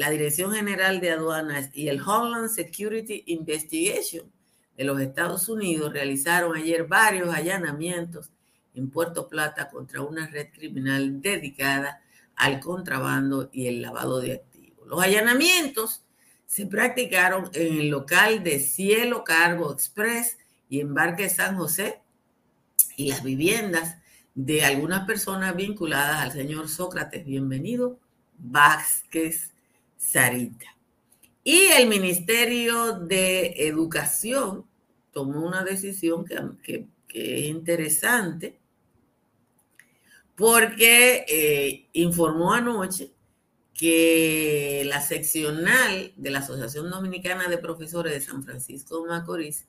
la 0.00 0.08
Dirección 0.08 0.54
General 0.54 0.98
de 0.98 1.10
Aduanas 1.10 1.68
y 1.74 1.88
el 1.88 2.00
Homeland 2.00 2.48
Security 2.48 3.22
Investigation 3.26 4.32
de 4.74 4.84
los 4.84 4.98
Estados 4.98 5.46
Unidos 5.50 5.92
realizaron 5.92 6.56
ayer 6.56 6.86
varios 6.86 7.34
allanamientos 7.34 8.30
en 8.74 8.88
Puerto 8.88 9.28
Plata 9.28 9.68
contra 9.68 10.00
una 10.00 10.26
red 10.26 10.46
criminal 10.54 11.20
dedicada 11.20 12.00
al 12.34 12.60
contrabando 12.60 13.50
y 13.52 13.66
el 13.66 13.82
lavado 13.82 14.20
de 14.20 14.36
activos. 14.36 14.88
Los 14.88 15.02
allanamientos 15.02 16.02
se 16.46 16.64
practicaron 16.64 17.50
en 17.52 17.80
el 17.80 17.88
local 17.90 18.42
de 18.42 18.58
Cielo 18.58 19.22
Cargo 19.22 19.70
Express 19.70 20.38
y 20.70 20.80
Embarque 20.80 21.28
San 21.28 21.58
José 21.58 22.00
y 22.96 23.10
las 23.10 23.22
viviendas 23.22 23.98
de 24.34 24.64
algunas 24.64 25.06
personas 25.06 25.54
vinculadas 25.54 26.22
al 26.22 26.32
señor 26.32 26.70
Sócrates, 26.70 27.22
bienvenido, 27.26 27.98
Vázquez 28.38 29.52
Sarita. 30.00 30.66
Y 31.44 31.66
el 31.76 31.86
Ministerio 31.86 32.98
de 32.98 33.66
Educación 33.68 34.64
tomó 35.12 35.46
una 35.46 35.62
decisión 35.62 36.24
que, 36.24 36.86
es 37.12 37.44
interesante 37.44 38.58
porque 40.34 41.26
eh, 41.28 41.88
informó 41.92 42.54
anoche 42.54 43.12
que 43.74 44.84
la 44.86 45.02
seccional 45.02 46.12
de 46.16 46.30
la 46.30 46.38
Asociación 46.38 46.88
Dominicana 46.88 47.48
de 47.48 47.58
Profesores 47.58 48.12
de 48.12 48.20
San 48.20 48.42
Francisco 48.42 49.02
de 49.02 49.08
Macorís 49.08 49.66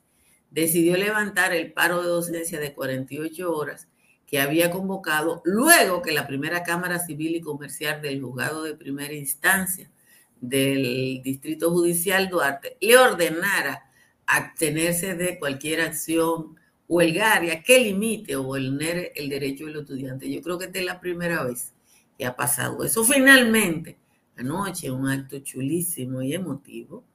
decidió 0.50 0.96
levantar 0.96 1.54
el 1.54 1.74
paro 1.74 2.02
de 2.02 2.08
docencia 2.08 2.60
de 2.60 2.74
48 2.74 3.54
horas 3.54 3.90
que 4.28 4.40
había 4.40 4.72
convocado 4.72 5.42
luego 5.44 6.02
que 6.02 6.14
la 6.14 6.26
primera 6.26 6.64
Cámara 6.64 7.00
Civil 7.00 7.36
y 7.36 7.42
Comercial 7.42 8.02
del 8.02 8.22
Juzgado 8.22 8.64
de 8.64 8.76
Primera 8.76 9.14
Instancia 9.14 9.92
del 10.42 11.22
Distrito 11.24 11.70
Judicial 11.70 12.28
Duarte 12.28 12.76
le 12.82 12.98
ordenara 12.98 13.86
abstenerse 14.26 15.16
de 15.16 15.40
cualquier 15.40 15.82
acción 15.82 16.58
huelgaria 16.88 17.64
que 17.64 17.80
limite 17.80 18.36
o 18.36 18.44
vulnere 18.44 19.14
el 19.16 19.30
derecho 19.30 19.66
del 19.66 19.80
estudiante. 19.80 20.30
Yo 20.30 20.42
creo 20.42 20.58
que 20.58 20.66
esta 20.66 20.80
es 20.80 20.86
la 20.86 21.00
primera 21.00 21.44
vez 21.44 21.72
que 22.18 22.26
ha 22.26 22.36
pasado 22.36 22.84
eso. 22.84 23.06
Finalmente, 23.06 23.98
anoche, 24.36 24.92
un 24.92 25.08
acto 25.08 25.40
chulísimo 25.40 26.22
y 26.22 26.34
emotivo, 26.34 27.06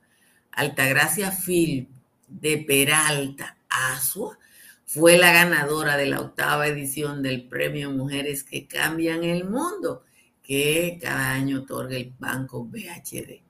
Altagracia 0.52 1.30
Phil 1.30 1.88
de 2.28 2.58
Peralta 2.58 3.58
Asua 3.68 4.38
fue 4.86 5.18
la 5.18 5.32
ganadora 5.32 5.96
de 5.96 6.06
la 6.06 6.20
octava 6.20 6.66
edición 6.68 7.22
del 7.22 7.46
Premio 7.48 7.90
Mujeres 7.90 8.44
que 8.44 8.66
Cambian 8.66 9.24
el 9.24 9.44
Mundo, 9.44 10.04
que 10.46 10.98
cada 11.02 11.32
año 11.32 11.60
otorga 11.60 11.96
el 11.96 12.12
Banco 12.18 12.64
BHD. 12.64 13.42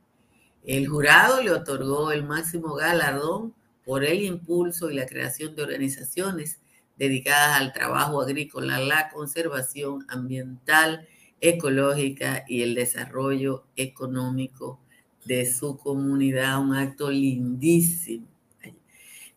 El 0.65 0.89
jurado 0.89 1.43
le 1.43 1.51
otorgó 1.51 2.11
el 2.11 2.25
máximo 2.25 2.75
galardón 2.75 3.55
por 3.85 4.05
el 4.05 4.23
impulso 4.23 4.91
y 4.91 4.95
la 4.95 5.07
creación 5.07 5.55
de 5.55 5.63
organizaciones 5.63 6.59
dedicadas 6.97 7.61
al 7.61 7.73
trabajo 7.73 8.23
agrícola, 8.23 8.81
la 8.81 9.11
conservación 9.11 10.05
ambiental 10.09 11.07
ecológica 11.41 12.45
y 12.49 12.63
el 12.63 12.75
desarrollo 12.75 13.67
económico 13.77 14.81
de 15.25 15.53
su 15.53 15.77
comunidad. 15.77 16.61
Un 16.61 16.75
acto 16.75 17.11
lindísimo. 17.11 18.27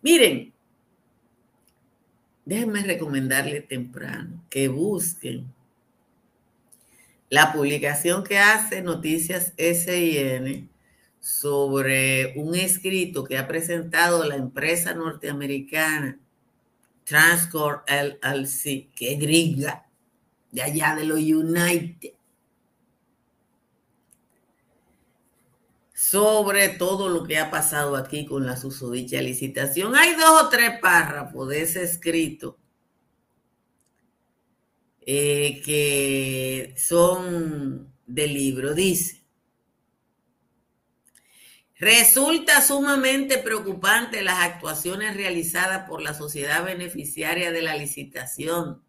Miren, 0.01 0.53
déjenme 2.45 2.81
recomendarle 2.83 3.61
temprano 3.61 4.45
que 4.49 4.69
busquen 4.69 5.53
la 7.29 7.53
publicación 7.53 8.23
que 8.23 8.39
hace 8.39 8.81
Noticias 8.81 9.53
SIN 9.57 10.69
sobre 11.19 12.33
un 12.37 12.55
escrito 12.55 13.23
que 13.23 13.37
ha 13.37 13.47
presentado 13.47 14.23
la 14.25 14.35
empresa 14.35 14.93
norteamericana 14.93 16.17
Transcorp 17.03 17.87
LLC, 17.89 18.91
que 18.95 19.13
es 19.13 19.19
gringa, 19.19 19.87
de 20.51 20.61
allá 20.61 20.95
de 20.95 21.05
los 21.05 21.19
United, 21.19 22.13
sobre 25.93 26.69
todo 26.69 27.09
lo 27.09 27.23
que 27.25 27.37
ha 27.37 27.51
pasado 27.51 27.95
aquí 27.95 28.25
con 28.25 28.45
la 28.45 28.55
susodicha 28.57 29.21
licitación. 29.21 29.95
Hay 29.95 30.15
dos 30.15 30.43
o 30.43 30.49
tres 30.49 30.79
párrafos 30.79 31.49
de 31.49 31.61
ese 31.61 31.83
escrito 31.83 32.57
eh, 35.11 35.63
que 35.65 36.75
son 36.77 37.91
del 38.05 38.31
libro. 38.31 38.75
Dice, 38.75 39.23
Resulta 41.79 42.61
sumamente 42.61 43.39
preocupante 43.39 44.21
las 44.21 44.37
actuaciones 44.39 45.15
realizadas 45.15 45.89
por 45.89 46.03
la 46.03 46.13
sociedad 46.13 46.63
beneficiaria 46.63 47.51
de 47.51 47.63
la 47.63 47.75
licitación 47.75 48.83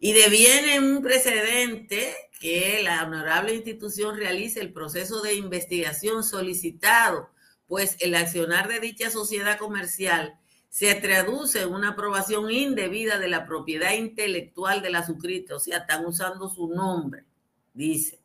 y 0.00 0.14
deviene 0.14 0.80
un 0.80 1.00
precedente 1.00 2.12
que 2.40 2.80
la 2.82 3.04
honorable 3.04 3.54
institución 3.54 4.16
realice 4.16 4.60
el 4.60 4.72
proceso 4.72 5.22
de 5.22 5.34
investigación 5.34 6.24
solicitado, 6.24 7.30
pues 7.68 7.96
el 8.00 8.16
accionar 8.16 8.66
de 8.66 8.80
dicha 8.80 9.10
sociedad 9.10 9.58
comercial 9.58 10.39
se 10.70 10.94
traduce 10.94 11.62
en 11.62 11.74
una 11.74 11.90
aprobación 11.90 12.48
indebida 12.50 13.18
de 13.18 13.28
la 13.28 13.44
propiedad 13.44 13.92
intelectual 13.92 14.80
de 14.80 14.90
la 14.90 15.04
suscrita, 15.04 15.56
o 15.56 15.58
sea, 15.58 15.78
están 15.78 16.06
usando 16.06 16.48
su 16.48 16.68
nombre, 16.68 17.24
dice. 17.74 18.20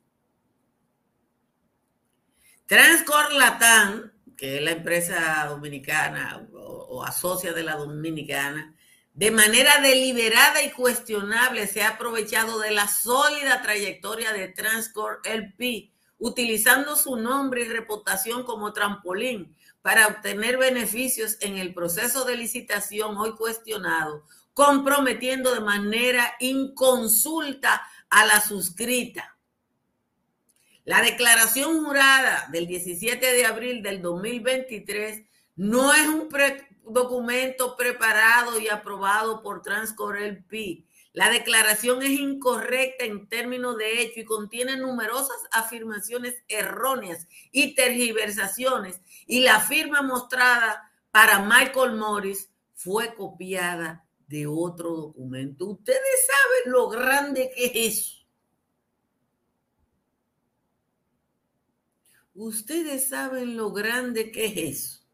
Transcor 2.67 3.33
Latam, 3.33 4.11
que 4.37 4.57
es 4.57 4.61
la 4.61 4.71
empresa 4.71 5.45
dominicana 5.49 6.47
o, 6.53 6.59
o 6.59 7.03
asocia 7.03 7.51
de 7.51 7.63
la 7.63 7.77
dominicana, 7.77 8.75
de 9.15 9.31
manera 9.31 9.81
deliberada 9.81 10.61
y 10.61 10.71
cuestionable 10.71 11.65
se 11.65 11.81
ha 11.81 11.89
aprovechado 11.89 12.59
de 12.59 12.71
la 12.71 12.87
sólida 12.87 13.63
trayectoria 13.63 14.33
de 14.33 14.49
Transcorp 14.49 15.25
LP, 15.25 15.91
utilizando 16.19 16.95
su 16.95 17.15
nombre 17.15 17.63
y 17.63 17.69
reputación 17.69 18.43
como 18.43 18.71
trampolín 18.71 19.55
para 19.85 20.07
obtener 20.07 20.57
beneficios 20.57 21.37
en 21.41 21.59
el 21.59 21.71
proceso 21.71 22.25
de 22.25 22.35
licitación 22.35 23.15
hoy 23.17 23.35
cuestionado, 23.35 24.23
comprometiendo 24.55 25.53
de 25.53 25.59
manera 25.59 26.33
inconsulta 26.39 27.83
a 28.09 28.25
la 28.25 28.41
suscrita. 28.41 29.37
La 30.85 31.03
declaración 31.03 31.85
jurada 31.85 32.47
del 32.51 32.65
17 32.65 33.31
de 33.31 33.45
abril 33.45 33.83
del 33.83 34.01
2023 34.01 35.21
no 35.57 35.93
es 35.93 36.07
un 36.07 36.29
documento 36.87 37.75
preparado 37.77 38.59
y 38.59 38.69
aprobado 38.69 39.43
por 39.43 39.61
Transcorel 39.61 40.43
P. 40.45 40.84
La 41.15 41.29
declaración 41.29 42.03
es 42.03 42.09
incorrecta 42.09 43.05
en 43.05 43.29
términos 43.29 43.77
de 43.77 44.01
hecho 44.01 44.19
y 44.19 44.25
contiene 44.25 44.75
numerosas 44.75 45.37
afirmaciones 45.49 46.35
erróneas 46.49 47.25
y 47.53 47.73
tergiversaciones. 47.73 48.99
Y 49.25 49.39
la 49.39 49.61
firma 49.61 50.01
mostrada 50.01 50.91
para 51.11 51.39
Michael 51.39 51.95
Morris 51.95 52.49
fue 52.73 53.15
copiada 53.15 54.05
de 54.27 54.45
otro 54.45 54.89
documento. 54.89 55.67
Ustedes 55.67 56.27
saben 56.27 56.73
lo 56.73 56.89
grande 56.89 57.49
que 57.55 57.65
es 57.65 57.93
eso. 57.93 58.25
Ustedes 62.33 63.07
saben 63.07 63.55
lo 63.55 63.71
grande 63.71 64.33
que 64.33 64.47
es 64.47 64.57
eso. 64.57 65.05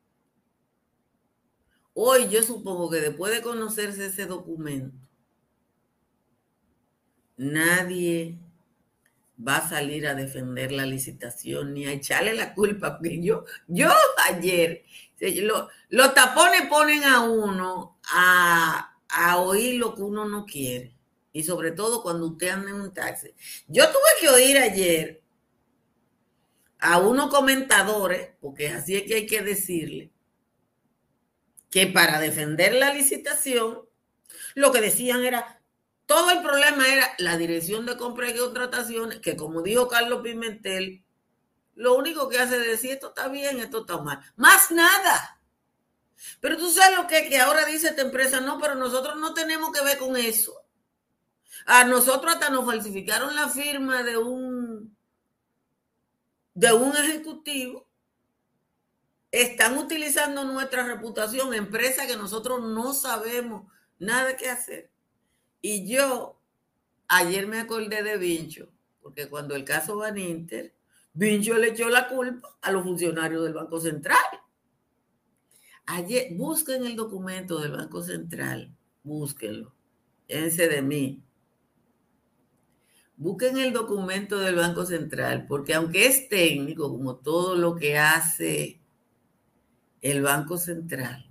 Hoy 1.93 2.27
yo 2.29 2.41
supongo 2.41 2.89
que 2.89 3.01
después 3.01 3.31
de 3.31 3.43
conocerse 3.43 4.08
ese 4.08 4.25
documento, 4.25 4.98
nadie 7.42 8.38
va 9.46 9.58
a 9.58 9.70
salir 9.70 10.06
a 10.08 10.14
defender 10.14 10.72
la 10.72 10.86
licitación 10.86 11.74
ni 11.74 11.88
a 11.88 11.92
echarle 11.92 12.36
la 12.36 12.54
culpa. 12.54 12.98
Porque 12.98 13.22
yo, 13.22 13.46
yo 13.68 13.90
ayer, 14.30 14.84
los 15.90 16.14
tapones 16.14 16.68
ponen 16.68 17.04
a 17.04 17.22
uno 17.22 17.98
a, 18.14 18.96
a 19.10 19.38
oír 19.40 19.80
lo 19.80 19.96
que 19.96 20.04
uno 20.04 20.26
no 20.26 20.46
quiere. 20.46 20.96
Y 21.34 21.44
sobre 21.44 21.72
todo 21.72 22.04
cuando 22.04 22.28
usted 22.28 22.50
anda 22.50 22.70
en 22.70 22.76
un 22.76 22.94
taxi. 22.94 23.34
Yo 23.68 23.88
tuve 23.90 24.20
que 24.20 24.30
oír 24.30 24.58
ayer 24.58 25.24
a 26.80 27.00
unos 27.00 27.30
comentadores, 27.30 28.30
porque 28.40 28.70
así 28.70 28.96
es 28.96 29.04
que 29.04 29.16
hay 29.16 29.25
que 29.25 29.42
decirle, 29.42 30.12
que 31.70 31.88
para 31.88 32.20
defender 32.20 32.74
la 32.74 32.94
licitación, 32.94 33.82
lo 34.56 34.72
que 34.72 34.82
decían 34.82 35.24
era, 35.24 35.61
todo 36.12 36.30
el 36.32 36.42
problema 36.42 36.90
era 36.90 37.16
la 37.20 37.38
dirección 37.38 37.86
de 37.86 37.96
compra 37.96 38.30
y 38.30 38.38
contrataciones, 38.38 39.20
que 39.20 39.38
como 39.38 39.62
dijo 39.62 39.88
Carlos 39.88 40.20
Pimentel, 40.22 41.06
lo 41.76 41.96
único 41.96 42.28
que 42.28 42.38
hace 42.38 42.58
es 42.58 42.68
decir, 42.68 42.92
esto 42.92 43.08
está 43.08 43.30
bien, 43.30 43.62
esto 43.62 43.80
está 43.80 43.98
mal. 43.98 44.20
Más 44.36 44.72
nada. 44.72 45.40
Pero 46.42 46.58
tú 46.58 46.70
sabes 46.70 46.98
lo 46.98 47.08
que, 47.08 47.30
que 47.30 47.40
ahora 47.40 47.64
dice 47.64 47.88
esta 47.88 48.02
empresa, 48.02 48.42
no, 48.42 48.60
pero 48.60 48.76
nosotros 48.76 49.16
no 49.16 49.34
tenemos 49.34 49.72
que 49.72 49.86
ver 49.86 49.98
con 49.98 50.18
eso. 50.18 50.54
A 51.66 51.86
nosotros 51.86 52.34
hasta 52.34 52.50
nos 52.50 52.66
falsificaron 52.66 53.34
la 53.34 53.48
firma 53.48 54.04
de 54.04 54.18
un, 54.18 54.94
de 56.54 56.74
un 56.74 56.94
ejecutivo 56.98 57.88
están 59.32 59.78
utilizando 59.78 60.44
nuestra 60.44 60.84
reputación, 60.84 61.54
empresa 61.54 62.06
que 62.06 62.18
nosotros 62.18 62.62
no 62.62 62.94
sabemos 62.94 63.72
nada 63.98 64.36
que 64.36 64.50
hacer. 64.50 64.92
Y 65.62 65.88
yo 65.88 66.40
ayer 67.08 67.48
me 67.48 67.60
acordé 67.60 68.04
de 68.04 68.18
Vincho, 68.18 68.72
porque 69.02 69.30
cuando 69.30 69.56
el 69.56 69.64
caso 69.64 69.98
Van 69.98 70.18
Inter, 70.18 70.74
Vincho 71.14 71.58
le 71.58 71.70
echó 71.70 71.90
la 71.90 72.08
culpa 72.08 72.58
a 72.62 72.72
los 72.72 72.84
funcionarios 72.84 73.44
del 73.44 73.54
Banco 73.54 73.80
Central. 73.80 74.18
Ayer, 75.86 76.30
busquen 76.34 76.86
el 76.86 76.96
documento 76.96 77.60
del 77.60 77.74
Banco 77.74 78.02
Central, 78.02 78.74
búsquenlo, 79.04 79.74
ese 80.28 80.68
de 80.68 80.82
mí. 80.82 81.22
Busquen 83.18 83.58
el 83.58 83.74
documento 83.74 84.40
del 84.40 84.56
Banco 84.56 84.86
Central, 84.86 85.46
porque 85.48 85.74
aunque 85.74 86.08
es 86.08 86.30
técnico, 86.30 86.90
como 86.90 87.18
todo 87.18 87.56
lo 87.56 87.76
que 87.76 87.98
hace 87.98 88.80
el 90.02 90.22
Banco 90.22 90.58
Central. 90.58 91.30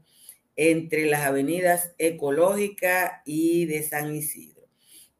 entre 0.56 1.06
las 1.06 1.22
avenidas 1.22 1.94
Ecológica 1.98 3.22
y 3.26 3.66
de 3.66 3.84
San 3.84 4.16
Isidro. 4.16 4.57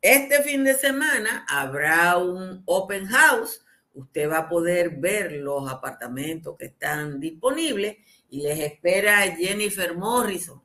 Este 0.02 0.44
fin 0.44 0.64
de 0.64 0.76
semana 0.76 1.46
habrá 1.50 2.18
un 2.18 2.62
open 2.66 3.08
house, 3.08 3.66
usted 3.94 4.30
va 4.30 4.40
a 4.40 4.50
poder 4.50 4.98
ver 4.98 5.32
los 5.32 5.70
apartamentos 5.70 6.58
que 6.58 6.66
están 6.66 7.20
disponibles 7.20 7.98
y 8.30 8.42
les 8.42 8.60
espera 8.60 9.22
Jennifer 9.36 9.96
Morrison 9.98 10.62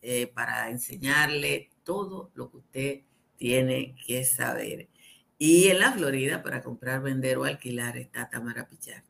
eh, 0.00 0.28
para 0.28 0.70
enseñarle 0.70 1.70
todo 1.82 2.30
lo 2.34 2.48
que 2.50 2.56
usted 2.58 3.00
tiene 3.36 3.96
que 4.06 4.24
saber. 4.24 4.88
Y 5.36 5.66
en 5.68 5.80
la 5.80 5.92
Florida, 5.92 6.42
para 6.42 6.62
comprar, 6.62 7.02
vender 7.02 7.36
o 7.38 7.44
alquilar, 7.44 7.96
está 7.96 8.30
Tamara 8.30 8.68
Pichardo. 8.68 9.08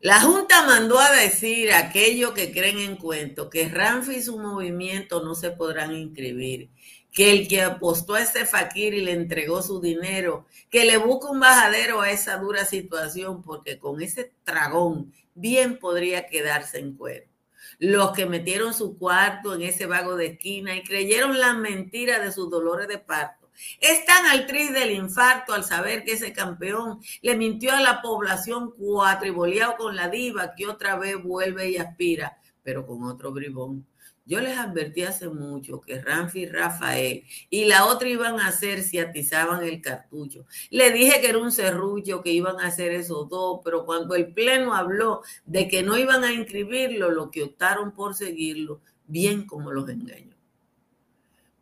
la 0.00 0.20
Junta 0.20 0.66
mandó 0.66 0.98
a 0.98 1.12
decir 1.12 1.70
a 1.70 1.78
aquellos 1.78 2.32
que 2.32 2.50
creen 2.50 2.78
en 2.78 2.96
cuento 2.96 3.48
que 3.50 3.68
Ramfi 3.68 4.16
y 4.16 4.22
su 4.22 4.38
movimiento 4.38 5.22
no 5.22 5.34
se 5.34 5.52
podrán 5.52 5.94
inscribir, 5.94 6.70
que 7.16 7.32
el 7.32 7.48
que 7.48 7.62
apostó 7.62 8.12
a 8.12 8.20
ese 8.20 8.44
fakir 8.44 8.92
y 8.92 9.00
le 9.00 9.12
entregó 9.12 9.62
su 9.62 9.80
dinero, 9.80 10.44
que 10.68 10.84
le 10.84 10.98
busque 10.98 11.28
un 11.28 11.40
bajadero 11.40 12.02
a 12.02 12.10
esa 12.10 12.36
dura 12.36 12.66
situación, 12.66 13.42
porque 13.42 13.78
con 13.78 14.02
ese 14.02 14.34
tragón 14.44 15.14
bien 15.34 15.78
podría 15.78 16.26
quedarse 16.26 16.78
en 16.78 16.94
cuero 16.94 17.26
los 17.78 18.12
que 18.12 18.26
metieron 18.26 18.72
su 18.72 18.96
cuarto 18.96 19.54
en 19.54 19.62
ese 19.62 19.86
vago 19.86 20.16
de 20.16 20.26
esquina 20.26 20.76
y 20.76 20.82
creyeron 20.82 21.38
la 21.38 21.52
mentira 21.54 22.18
de 22.18 22.32
sus 22.32 22.50
dolores 22.50 22.88
de 22.88 22.98
parto. 22.98 23.50
Están 23.80 24.26
al 24.26 24.46
tris 24.46 24.72
del 24.72 24.92
infarto 24.92 25.52
al 25.52 25.64
saber 25.64 26.04
que 26.04 26.12
ese 26.12 26.32
campeón 26.32 27.00
le 27.22 27.36
mintió 27.36 27.72
a 27.72 27.80
la 27.80 28.00
población 28.00 28.72
cuatriboleado 28.72 29.76
con 29.76 29.96
la 29.96 30.08
diva 30.08 30.54
que 30.54 30.66
otra 30.66 30.96
vez 30.96 31.22
vuelve 31.22 31.70
y 31.70 31.76
aspira, 31.76 32.38
pero 32.62 32.86
con 32.86 33.04
otro 33.04 33.32
bribón. 33.32 33.86
Yo 34.26 34.40
les 34.40 34.58
advertí 34.58 35.02
hace 35.02 35.28
mucho 35.28 35.80
que 35.80 36.02
Ramfi 36.02 36.40
y 36.40 36.46
Rafael 36.46 37.24
y 37.48 37.66
la 37.66 37.86
otra 37.86 38.08
iban 38.08 38.40
a 38.40 38.48
hacer 38.48 38.82
si 38.82 38.98
atizaban 38.98 39.62
el 39.62 39.80
cartucho. 39.80 40.46
Le 40.70 40.90
dije 40.90 41.20
que 41.20 41.28
era 41.28 41.38
un 41.38 41.52
serrullo 41.52 42.22
que 42.22 42.32
iban 42.32 42.58
a 42.58 42.66
hacer 42.66 42.90
esos 42.90 43.28
dos, 43.28 43.60
pero 43.64 43.86
cuando 43.86 44.16
el 44.16 44.34
Pleno 44.34 44.74
habló 44.74 45.22
de 45.44 45.68
que 45.68 45.84
no 45.84 45.96
iban 45.96 46.24
a 46.24 46.32
inscribirlo, 46.32 47.10
lo 47.12 47.30
que 47.30 47.44
optaron 47.44 47.92
por 47.92 48.16
seguirlo, 48.16 48.80
bien 49.06 49.46
como 49.46 49.70
los 49.70 49.88
engañó. 49.88 50.34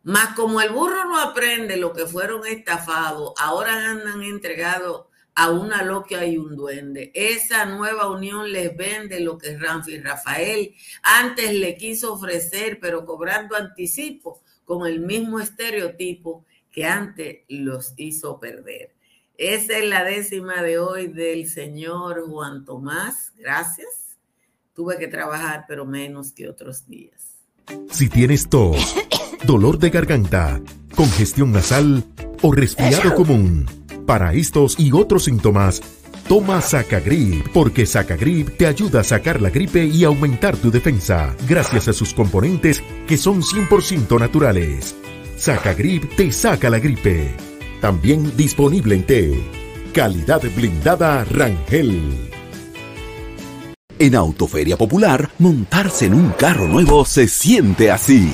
Más 0.01 0.35
como 0.35 0.59
el 0.59 0.71
burro 0.71 1.05
no 1.05 1.19
aprende 1.19 1.77
lo 1.77 1.93
que 1.93 2.07
fueron 2.07 2.47
estafados, 2.47 3.33
ahora 3.37 3.91
andan 3.91 4.23
entregados 4.23 5.05
a 5.35 5.51
una 5.51 5.83
loca 5.83 6.25
y 6.25 6.37
un 6.37 6.55
duende. 6.55 7.11
Esa 7.13 7.65
nueva 7.65 8.09
unión 8.09 8.51
les 8.51 8.75
vende 8.75 9.19
lo 9.19 9.37
que 9.37 9.57
Ramfi 9.57 9.99
Rafael 9.99 10.73
antes 11.03 11.53
le 11.53 11.75
quiso 11.75 12.13
ofrecer, 12.13 12.79
pero 12.81 13.05
cobrando 13.05 13.55
anticipo 13.55 14.41
con 14.63 14.87
el 14.87 15.01
mismo 15.01 15.39
estereotipo 15.39 16.45
que 16.71 16.85
antes 16.85 17.39
los 17.49 17.93
hizo 17.97 18.39
perder. 18.39 18.95
Esa 19.37 19.77
es 19.77 19.89
la 19.89 20.05
décima 20.05 20.61
de 20.61 20.79
hoy 20.79 21.07
del 21.07 21.49
señor 21.49 22.27
Juan 22.29 22.63
Tomás. 22.63 23.33
Gracias. 23.37 24.17
Tuve 24.73 24.97
que 24.97 25.07
trabajar, 25.07 25.65
pero 25.67 25.85
menos 25.85 26.31
que 26.31 26.47
otros 26.47 26.87
días. 26.87 27.35
Si 27.91 28.07
tienes 28.07 28.49
tos, 28.49 28.95
dolor 29.45 29.79
de 29.79 29.89
garganta, 29.89 30.61
congestión 30.95 31.51
nasal 31.51 32.03
o 32.41 32.51
resfriado 32.53 33.15
común, 33.15 33.65
para 34.05 34.33
estos 34.33 34.79
y 34.79 34.91
otros 34.91 35.25
síntomas, 35.25 35.81
toma 36.27 36.61
Sacagrip, 36.61 37.47
porque 37.53 37.85
Sacagrip 37.85 38.57
te 38.57 38.67
ayuda 38.67 39.01
a 39.01 39.03
sacar 39.03 39.41
la 39.41 39.49
gripe 39.49 39.85
y 39.85 40.03
aumentar 40.03 40.55
tu 40.57 40.71
defensa, 40.71 41.35
gracias 41.47 41.87
a 41.87 41.93
sus 41.93 42.13
componentes 42.13 42.83
que 43.07 43.17
son 43.17 43.41
100% 43.41 44.19
naturales. 44.19 44.95
Sacagrip 45.37 46.15
te 46.15 46.31
saca 46.31 46.69
la 46.69 46.79
gripe. 46.79 47.35
También 47.81 48.35
disponible 48.37 48.95
en 48.95 49.05
té. 49.05 49.43
Calidad 49.93 50.41
blindada 50.55 51.23
Rangel. 51.25 52.31
En 53.97 54.15
Autoferia 54.15 54.77
Popular, 54.77 55.29
montarse 55.39 56.07
en 56.07 56.13
un 56.13 56.31
carro 56.31 56.67
nuevo 56.67 57.05
se 57.05 57.27
siente 57.27 57.91
así. 57.91 58.33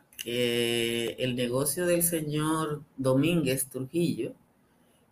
que 0.23 1.15
el 1.19 1.35
negocio 1.35 1.85
del 1.85 2.03
señor 2.03 2.83
Domínguez 2.97 3.67
Trujillo 3.69 4.33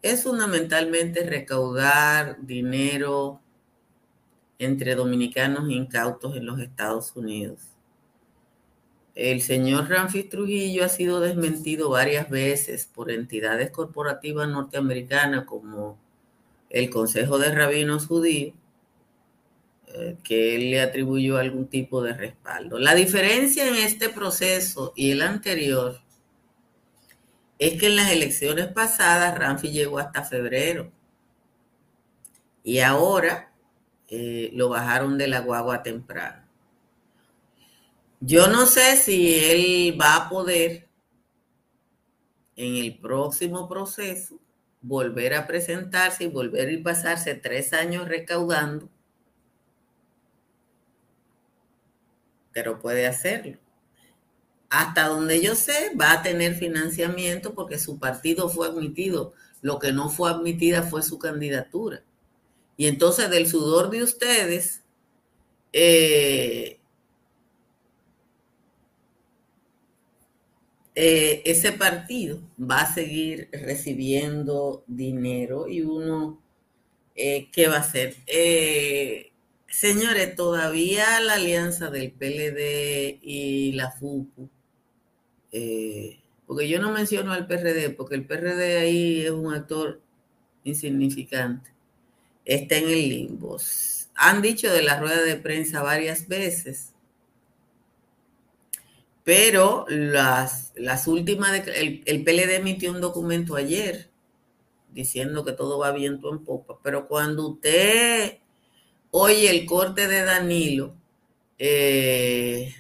es 0.02 0.24
fundamentalmente 0.24 1.26
recaudar 1.26 2.38
dinero 2.42 3.42
entre 4.60 4.96
dominicanos 4.96 5.70
incautos 5.70 6.36
en 6.36 6.46
los 6.46 6.60
Estados 6.60 7.16
Unidos. 7.16 7.60
El 9.16 9.42
señor 9.42 9.90
Ramfis 9.90 10.30
Trujillo 10.30 10.86
ha 10.86 10.90
sido 10.90 11.20
desmentido 11.20 11.90
varias 11.90 12.30
veces 12.30 12.86
por 12.86 13.12
entidades 13.12 13.72
corporativas 13.72 14.48
norteamericanas 14.48 15.46
como 15.46 15.98
el 16.70 16.90
Consejo 16.90 17.40
de 17.40 17.54
Rabinos 17.54 18.06
Judíos 18.06 18.54
que 20.24 20.56
él 20.56 20.72
le 20.72 20.82
atribuyó 20.82 21.38
algún 21.38 21.68
tipo 21.68 22.02
de 22.02 22.14
respaldo. 22.14 22.78
La 22.80 22.96
diferencia 22.96 23.68
en 23.68 23.76
este 23.76 24.10
proceso 24.10 24.94
y 24.96 25.12
el 25.12 25.22
anterior 25.22 26.00
es 27.58 27.80
que 27.80 27.88
en 27.88 27.96
las 27.96 28.12
elecciones 28.12 28.68
pasadas 28.68 29.38
Ramfi 29.38 29.70
llegó 29.72 30.00
hasta 30.00 30.24
febrero 30.24 30.92
y 32.64 32.80
ahora 32.80 33.52
eh, 34.08 34.52
lo 34.54 34.70
bajaron 34.70 35.18
de 35.18 35.28
la 35.28 35.42
guagua 35.42 35.82
temprano. 35.82 36.44
Yo 38.22 38.48
no 38.48 38.66
sé 38.66 38.96
si 38.98 39.40
él 39.40 40.00
va 40.00 40.16
a 40.16 40.30
poder 40.30 40.88
en 42.56 42.76
el 42.76 43.00
próximo 43.00 43.68
proceso 43.68 44.40
volver 44.82 45.34
a 45.34 45.48
presentarse 45.48 46.26
y 46.26 46.28
volver 46.28 46.80
a 46.80 46.84
pasarse 46.84 47.34
tres 47.36 47.74
años 47.74 48.08
recaudando 48.08 48.90
pero 52.60 52.78
puede 52.78 53.08
hacerlo. 53.08 53.58
Hasta 54.70 55.08
donde 55.08 55.40
yo 55.40 55.56
sé, 55.56 55.96
va 55.96 56.12
a 56.12 56.22
tener 56.22 56.56
financiamiento 56.56 57.56
porque 57.56 57.80
su 57.80 58.00
partido 58.00 58.50
fue 58.50 58.68
admitido. 58.68 59.32
Lo 59.62 59.80
que 59.80 59.94
no 59.94 60.10
fue 60.10 60.30
admitida 60.30 60.84
fue 60.84 61.02
su 61.02 61.18
candidatura. 61.20 62.04
Y 62.76 62.88
entonces 62.88 63.30
del 63.30 63.48
sudor 63.48 63.90
de 63.92 64.04
ustedes, 64.04 64.82
eh, 65.72 66.82
eh, 70.96 71.42
ese 71.46 71.72
partido 71.72 72.42
va 72.60 72.82
a 72.82 72.94
seguir 72.94 73.48
recibiendo 73.54 74.84
dinero 74.86 75.70
y 75.70 75.84
uno, 75.84 76.42
eh, 77.16 77.48
¿qué 77.54 77.70
va 77.70 77.78
a 77.78 77.80
hacer? 77.80 78.18
Señores, 79.70 80.36
todavía 80.36 81.20
la 81.20 81.36
alianza 81.36 81.92
del 81.92 82.12
PLD 82.12 83.20
y 83.22 83.72
la 83.74 83.92
FUPU, 83.92 84.50
eh, 85.52 86.20
porque 86.48 86.68
yo 86.68 86.82
no 86.82 86.92
menciono 86.92 87.34
al 87.34 87.46
PRD, 87.46 87.92
porque 87.92 88.16
el 88.16 88.26
PRD 88.26 88.78
ahí 88.80 89.22
es 89.22 89.32
un 89.32 89.54
actor 89.54 90.02
insignificante, 90.64 91.72
está 92.46 92.78
en 92.78 92.90
el 92.90 93.10
limbo. 93.10 93.58
Han 94.16 94.42
dicho 94.42 94.74
de 94.74 94.82
la 94.82 95.00
rueda 95.00 95.22
de 95.22 95.36
prensa 95.36 95.84
varias 95.84 96.28
veces, 96.28 96.94
pero 99.24 99.86
las, 99.88 100.74
las 100.76 101.08
últimas, 101.08 101.68
el, 101.68 102.02
el 102.06 102.24
PLD 102.24 102.56
emitió 102.56 102.92
un 102.92 103.02
documento 103.02 103.56
ayer 103.56 104.10
diciendo 104.92 105.46
que 105.46 105.52
todo 105.52 105.78
va 105.78 105.92
viento 105.92 106.32
en 106.32 106.44
popa, 106.44 106.80
pero 106.82 107.08
cuando 107.08 107.50
usted 107.50 108.40
oye 109.12 109.50
el 109.50 109.66
corte 109.66 110.08
de 110.08 110.24
Danilo, 110.24 110.96
eh, 111.58 112.74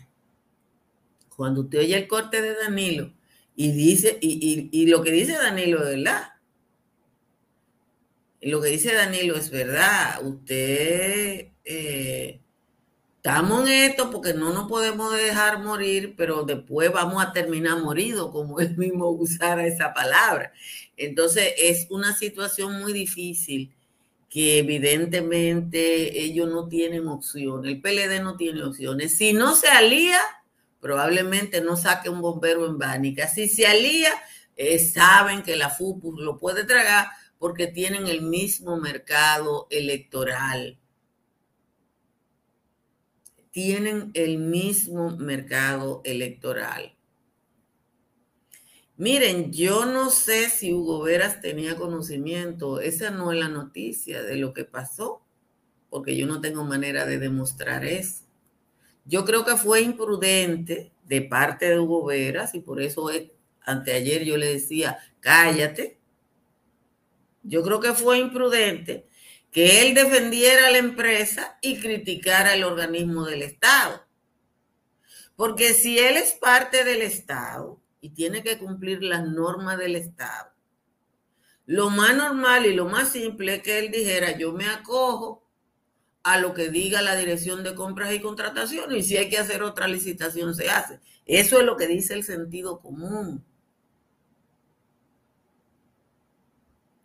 cuando 1.36 1.62
usted 1.62 1.80
oye 1.80 1.98
el 1.98 2.08
corte 2.08 2.42
de 2.42 2.56
Danilo 2.56 3.12
y 3.56 3.72
dice, 3.72 4.18
y, 4.22 4.88
lo 4.88 5.02
que 5.04 5.12
dice 5.12 5.34
Danilo 5.34 5.80
es 5.80 5.96
verdad, 5.96 6.34
lo 8.42 8.62
que 8.62 8.70
dice 8.70 8.94
Danilo 8.94 9.36
es 9.36 9.50
verdad, 9.50 10.26
usted 10.26 11.50
eh, 11.65 12.39
estamos 13.18 13.68
en 13.68 13.92
esto 13.92 14.10
porque 14.12 14.34
no 14.34 14.54
nos 14.54 14.70
podemos 14.70 15.15
dejar 15.15 15.62
morir, 15.62 16.13
pero 16.18 16.44
después 16.44 16.92
vamos 16.92 17.22
a 17.22 17.34
terminar 17.34 17.80
moridos, 17.80 18.32
como 18.32 18.60
él 18.60 18.78
mismo 18.78 19.10
usara 19.10 19.68
esa 19.68 19.94
palabra. 19.94 20.54
Entonces 20.96 21.54
es 21.58 21.88
una 21.89 22.15
situación 22.15 22.80
muy 22.80 22.94
difícil 22.94 23.74
que 24.30 24.60
evidentemente 24.60 26.22
ellos 26.22 26.48
no 26.50 26.68
tienen 26.68 27.08
opción, 27.08 27.65
el 27.65 27.82
PLD 27.82 28.22
no 28.22 28.38
tiene 28.38 28.63
opciones. 28.63 29.18
Si 29.18 29.34
no 29.34 29.56
se 29.56 29.68
alía, 29.68 30.20
probablemente 30.80 31.62
no 31.62 31.76
saque 31.76 32.10
un 32.10 32.22
bombero 32.22 32.68
en 32.68 32.78
Bánica. 32.78 33.28
Si 33.28 33.50
se 33.50 33.65
alía, 33.65 34.12
eh, 34.56 34.78
saben 34.78 35.42
que 35.42 35.56
la 35.56 35.70
FUPU 35.70 36.20
lo 36.20 36.38
puede 36.38 36.63
tragar 36.63 37.08
porque 37.39 37.68
tienen 37.68 38.08
el 38.08 38.22
mismo 38.22 38.78
mercado 38.78 39.68
electoral. 39.72 40.78
Tienen 43.52 44.12
el 44.13 44.38
mismo 44.38 45.18
mercado 45.18 46.02
electoral. 46.04 46.99
Miren, 49.00 49.54
yo 49.54 49.86
no 49.86 50.10
sé 50.10 50.50
si 50.50 50.74
Hugo 50.74 51.02
Veras 51.02 51.40
tenía 51.40 51.78
conocimiento, 51.78 52.82
esa 52.82 53.12
no 53.12 53.32
es 53.32 53.40
la 53.40 53.48
noticia 53.48 54.24
de 54.24 54.36
lo 54.36 54.54
que 54.54 54.66
pasó, 54.66 55.22
porque 55.90 56.18
yo 56.18 56.28
no 56.28 56.42
tengo 56.42 56.66
manera 56.66 57.06
de 57.06 57.18
demostrar 57.18 57.86
eso. 57.86 58.26
Yo 59.06 59.24
creo 59.24 59.46
que 59.46 59.56
fue 59.56 59.80
imprudente 59.84 60.92
de 61.06 61.22
parte 61.22 61.70
de 61.70 61.80
Hugo 61.80 62.08
Veras 62.08 62.54
y 62.56 62.60
por 62.60 62.82
eso 62.82 63.10
anteayer 63.62 64.26
yo 64.26 64.36
le 64.36 64.48
decía, 64.48 65.00
cállate. 65.22 65.98
Yo 67.44 67.64
creo 67.64 67.80
que 67.80 67.94
fue 67.94 68.20
imprudente 68.20 69.08
que 69.50 69.82
él 69.82 69.94
defendiera 69.94 70.68
a 70.68 70.72
la 70.72 70.78
empresa 70.78 71.58
y 71.62 71.80
criticara 71.80 72.54
el 72.54 72.66
organismo 72.66 73.24
del 73.24 73.44
Estado. 73.44 74.06
Porque 75.38 75.74
si 75.74 75.98
él 75.98 76.18
es 76.18 76.34
parte 76.34 76.84
del 76.84 77.02
Estado, 77.02 77.79
y 78.02 78.10
tiene 78.10 78.44
que 78.44 78.58
cumplir 78.58 79.04
las 79.04 79.28
normas 79.28 79.78
del 79.78 79.96
Estado. 79.96 80.52
Lo 81.66 81.90
más 81.90 82.16
normal 82.16 82.66
y 82.66 82.74
lo 82.74 82.86
más 82.86 83.12
simple 83.12 83.56
es 83.56 83.62
que 83.64 83.80
él 83.80 83.92
dijera, 83.92 84.38
yo 84.38 84.54
me 84.54 84.68
acojo 84.68 85.44
a 86.24 86.40
lo 86.40 86.54
que 86.54 86.70
diga 86.70 87.02
la 87.02 87.16
Dirección 87.16 87.64
de 87.64 87.76
Compras 87.76 88.14
y 88.14 88.20
Contrataciones 88.20 88.98
y 88.98 89.08
si 89.08 89.18
hay 89.18 89.30
que 89.30 89.38
hacer 89.38 89.64
otra 89.64 89.88
licitación 89.88 90.56
se 90.56 90.70
hace. 90.70 91.00
Eso 91.26 91.60
es 91.60 91.66
lo 91.66 91.78
que 91.78 91.88
dice 91.88 92.14
el 92.14 92.24
sentido 92.24 92.80
común. 92.80 93.44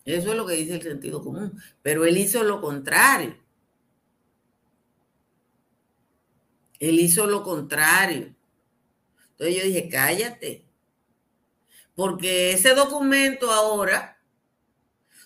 Eso 0.05 0.31
es 0.31 0.37
lo 0.37 0.47
que 0.47 0.55
dice 0.55 0.75
el 0.75 0.83
sentido 0.83 1.23
común. 1.23 1.59
Pero 1.83 2.05
él 2.05 2.19
hizo 2.19 2.43
lo 2.45 2.61
contrario. 2.61 3.37
Él 6.79 7.01
hizo 7.01 7.27
lo 7.27 7.43
contrario. 7.43 8.35
Entonces 9.31 9.57
yo 9.57 9.65
dije, 9.65 9.89
cállate. 9.89 10.65
Porque 11.95 12.53
ese 12.53 12.75
documento 12.75 13.51
ahora, 13.51 14.19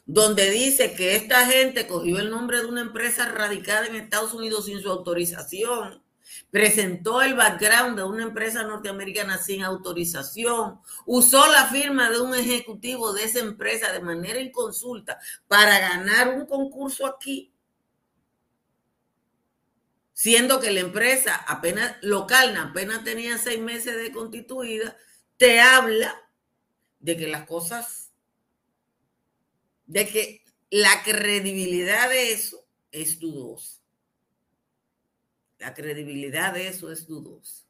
donde 0.04 0.50
dice 0.50 0.94
que 0.94 1.16
esta 1.16 1.46
gente 1.46 1.86
cogió 1.86 2.18
el 2.18 2.30
nombre 2.30 2.60
de 2.60 2.66
una 2.66 2.80
empresa 2.80 3.26
radicada 3.26 3.86
en 3.86 3.96
Estados 3.96 4.34
Unidos 4.34 4.66
sin 4.66 4.80
su 4.80 4.90
autorización, 4.90 6.02
presentó 6.50 7.22
el 7.22 7.34
background 7.34 7.96
de 7.96 8.04
una 8.04 8.22
empresa 8.22 8.62
norteamericana 8.62 9.38
sin 9.38 9.62
autorización, 9.62 10.80
usó 11.06 11.46
la 11.50 11.66
firma 11.66 12.10
de 12.10 12.20
un 12.20 12.34
ejecutivo 12.34 13.12
de 13.12 13.24
esa 13.24 13.40
empresa 13.40 13.92
de 13.92 14.00
manera 14.00 14.40
inconsulta 14.40 15.18
para 15.46 15.78
ganar 15.78 16.28
un 16.28 16.46
concurso 16.46 17.06
aquí, 17.06 17.52
siendo 20.12 20.60
que 20.60 20.70
la 20.70 20.80
empresa 20.80 21.36
apenas 21.46 21.96
local, 22.02 22.56
apenas 22.56 23.04
tenía 23.04 23.38
seis 23.38 23.60
meses 23.60 23.96
de 23.96 24.12
constituida, 24.12 24.96
te 25.36 25.60
habla 25.60 26.27
de 27.00 27.16
que 27.16 27.28
las 27.28 27.46
cosas, 27.46 28.10
de 29.86 30.08
que 30.08 30.44
la 30.70 31.02
credibilidad 31.02 32.08
de 32.08 32.32
eso 32.32 32.64
es 32.92 33.18
dudosa. 33.18 33.80
La 35.58 35.74
credibilidad 35.74 36.52
de 36.52 36.68
eso 36.68 36.90
es 36.92 37.06
dudosa. 37.06 37.64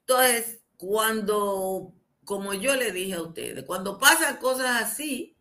Entonces, 0.00 0.60
cuando, 0.76 1.94
como 2.24 2.52
yo 2.54 2.74
le 2.74 2.92
dije 2.92 3.14
a 3.14 3.22
ustedes, 3.22 3.64
cuando 3.64 3.98
pasan 3.98 4.38
cosas 4.38 4.82
así, 4.82 5.36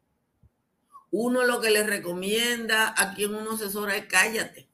uno 1.12 1.44
lo 1.44 1.60
que 1.60 1.72
les 1.72 1.88
recomienda 1.88 2.94
a 2.96 3.16
quien 3.16 3.34
uno 3.34 3.54
asesora 3.54 3.98
es 3.98 4.06
cállate. 4.06 4.70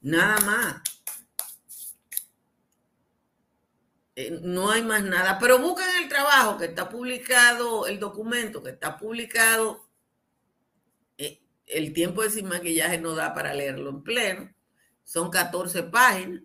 Nada 0.00 0.38
más. 0.40 0.82
Eh, 4.20 4.36
no 4.42 4.72
hay 4.72 4.82
más 4.82 5.04
nada, 5.04 5.38
pero 5.38 5.60
busquen 5.60 5.86
el 6.02 6.08
trabajo 6.08 6.58
que 6.58 6.64
está 6.64 6.88
publicado, 6.88 7.86
el 7.86 8.00
documento 8.00 8.64
que 8.64 8.70
está 8.70 8.98
publicado. 8.98 9.88
Eh, 11.16 11.40
el 11.66 11.92
tiempo 11.92 12.24
de 12.24 12.30
sin 12.30 12.48
maquillaje 12.48 12.98
no 12.98 13.14
da 13.14 13.32
para 13.32 13.54
leerlo 13.54 13.90
en 13.90 14.02
pleno. 14.02 14.52
Son 15.04 15.30
14 15.30 15.84
páginas. 15.84 16.42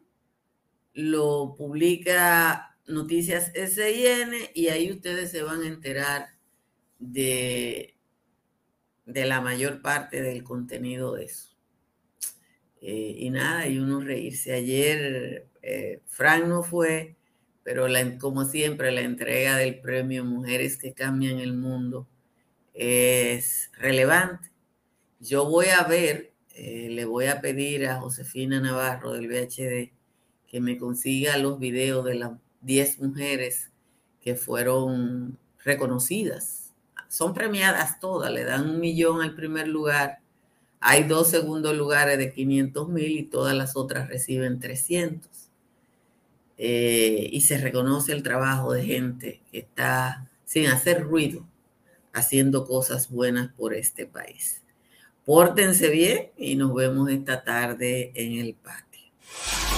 Lo 0.94 1.56
publica 1.58 2.78
Noticias 2.86 3.52
SIN 3.56 4.36
y 4.54 4.68
ahí 4.68 4.92
ustedes 4.92 5.32
se 5.32 5.42
van 5.42 5.64
a 5.64 5.68
enterar 5.68 6.28
de, 7.00 7.98
de 9.08 9.26
la 9.26 9.42
mayor 9.42 9.82
parte 9.82 10.22
del 10.22 10.44
contenido 10.44 11.16
de 11.16 11.26
eso. 11.26 11.58
Eh, 12.82 13.16
y 13.18 13.32
nada, 13.32 13.66
y 13.68 13.80
uno 13.80 14.00
reírse. 14.00 14.54
Ayer 14.54 15.50
Frank 16.06 16.46
no 16.46 16.62
fue 16.62 17.18
pero 17.64 17.88
como 18.20 18.46
siempre 18.46 18.92
la 18.92 19.02
entrega 19.02 19.58
del 19.58 19.80
premio 19.80 20.26
Mujeres 20.26 20.78
que 20.78 20.94
Cambian 20.94 21.40
el 21.40 21.54
Mundo 21.54 22.08
es 22.74 23.72
relevante. 23.78 24.52
Yo 25.20 25.50
voy 25.50 25.68
a 25.68 25.84
ver, 25.84 26.34
eh, 26.56 26.90
le 26.90 27.06
voy 27.06 27.28
a 27.28 27.40
pedir 27.42 27.88
a 27.88 28.00
Josefina 28.02 28.60
Navarro 28.60 29.14
del 29.14 29.28
VHD 29.28 29.94
que 30.48 30.60
me 30.60 30.78
consiga 30.78 31.38
los 31.38 31.60
videos 31.60 32.06
de 32.06 32.16
las 32.16 32.32
10 32.62 33.00
mujeres 33.00 33.72
que 34.22 34.36
fueron 34.36 35.38
reconocidas. 35.64 36.72
Son 37.08 37.34
premiadas 37.34 38.00
todas, 38.00 38.32
le 38.32 38.44
dan 38.44 38.70
un 38.70 38.80
millón 38.80 39.22
al 39.22 39.36
primer 39.36 39.68
lugar. 39.68 40.20
Hay 40.80 41.04
dos 41.04 41.30
segundos 41.30 41.76
lugares 41.76 42.18
de 42.18 42.34
500 42.34 42.90
mil 42.90 43.18
y 43.18 43.24
todas 43.24 43.56
las 43.56 43.76
otras 43.76 44.10
reciben 44.10 44.60
300. 44.60 45.43
Eh, 46.66 47.28
y 47.30 47.42
se 47.42 47.58
reconoce 47.58 48.14
el 48.14 48.24
trabajo 48.24 48.72
de 48.72 48.86
gente 48.86 49.42
que 49.52 49.60
está 49.60 50.30
sin 50.46 50.68
hacer 50.68 51.04
ruido, 51.04 51.46
haciendo 52.14 52.66
cosas 52.66 53.10
buenas 53.10 53.52
por 53.52 53.74
este 53.74 54.06
país. 54.06 54.62
Pórtense 55.26 55.90
bien 55.90 56.30
y 56.38 56.56
nos 56.56 56.74
vemos 56.74 57.10
esta 57.10 57.44
tarde 57.44 58.14
en 58.16 58.40
el 58.40 58.54
patio. 58.54 59.73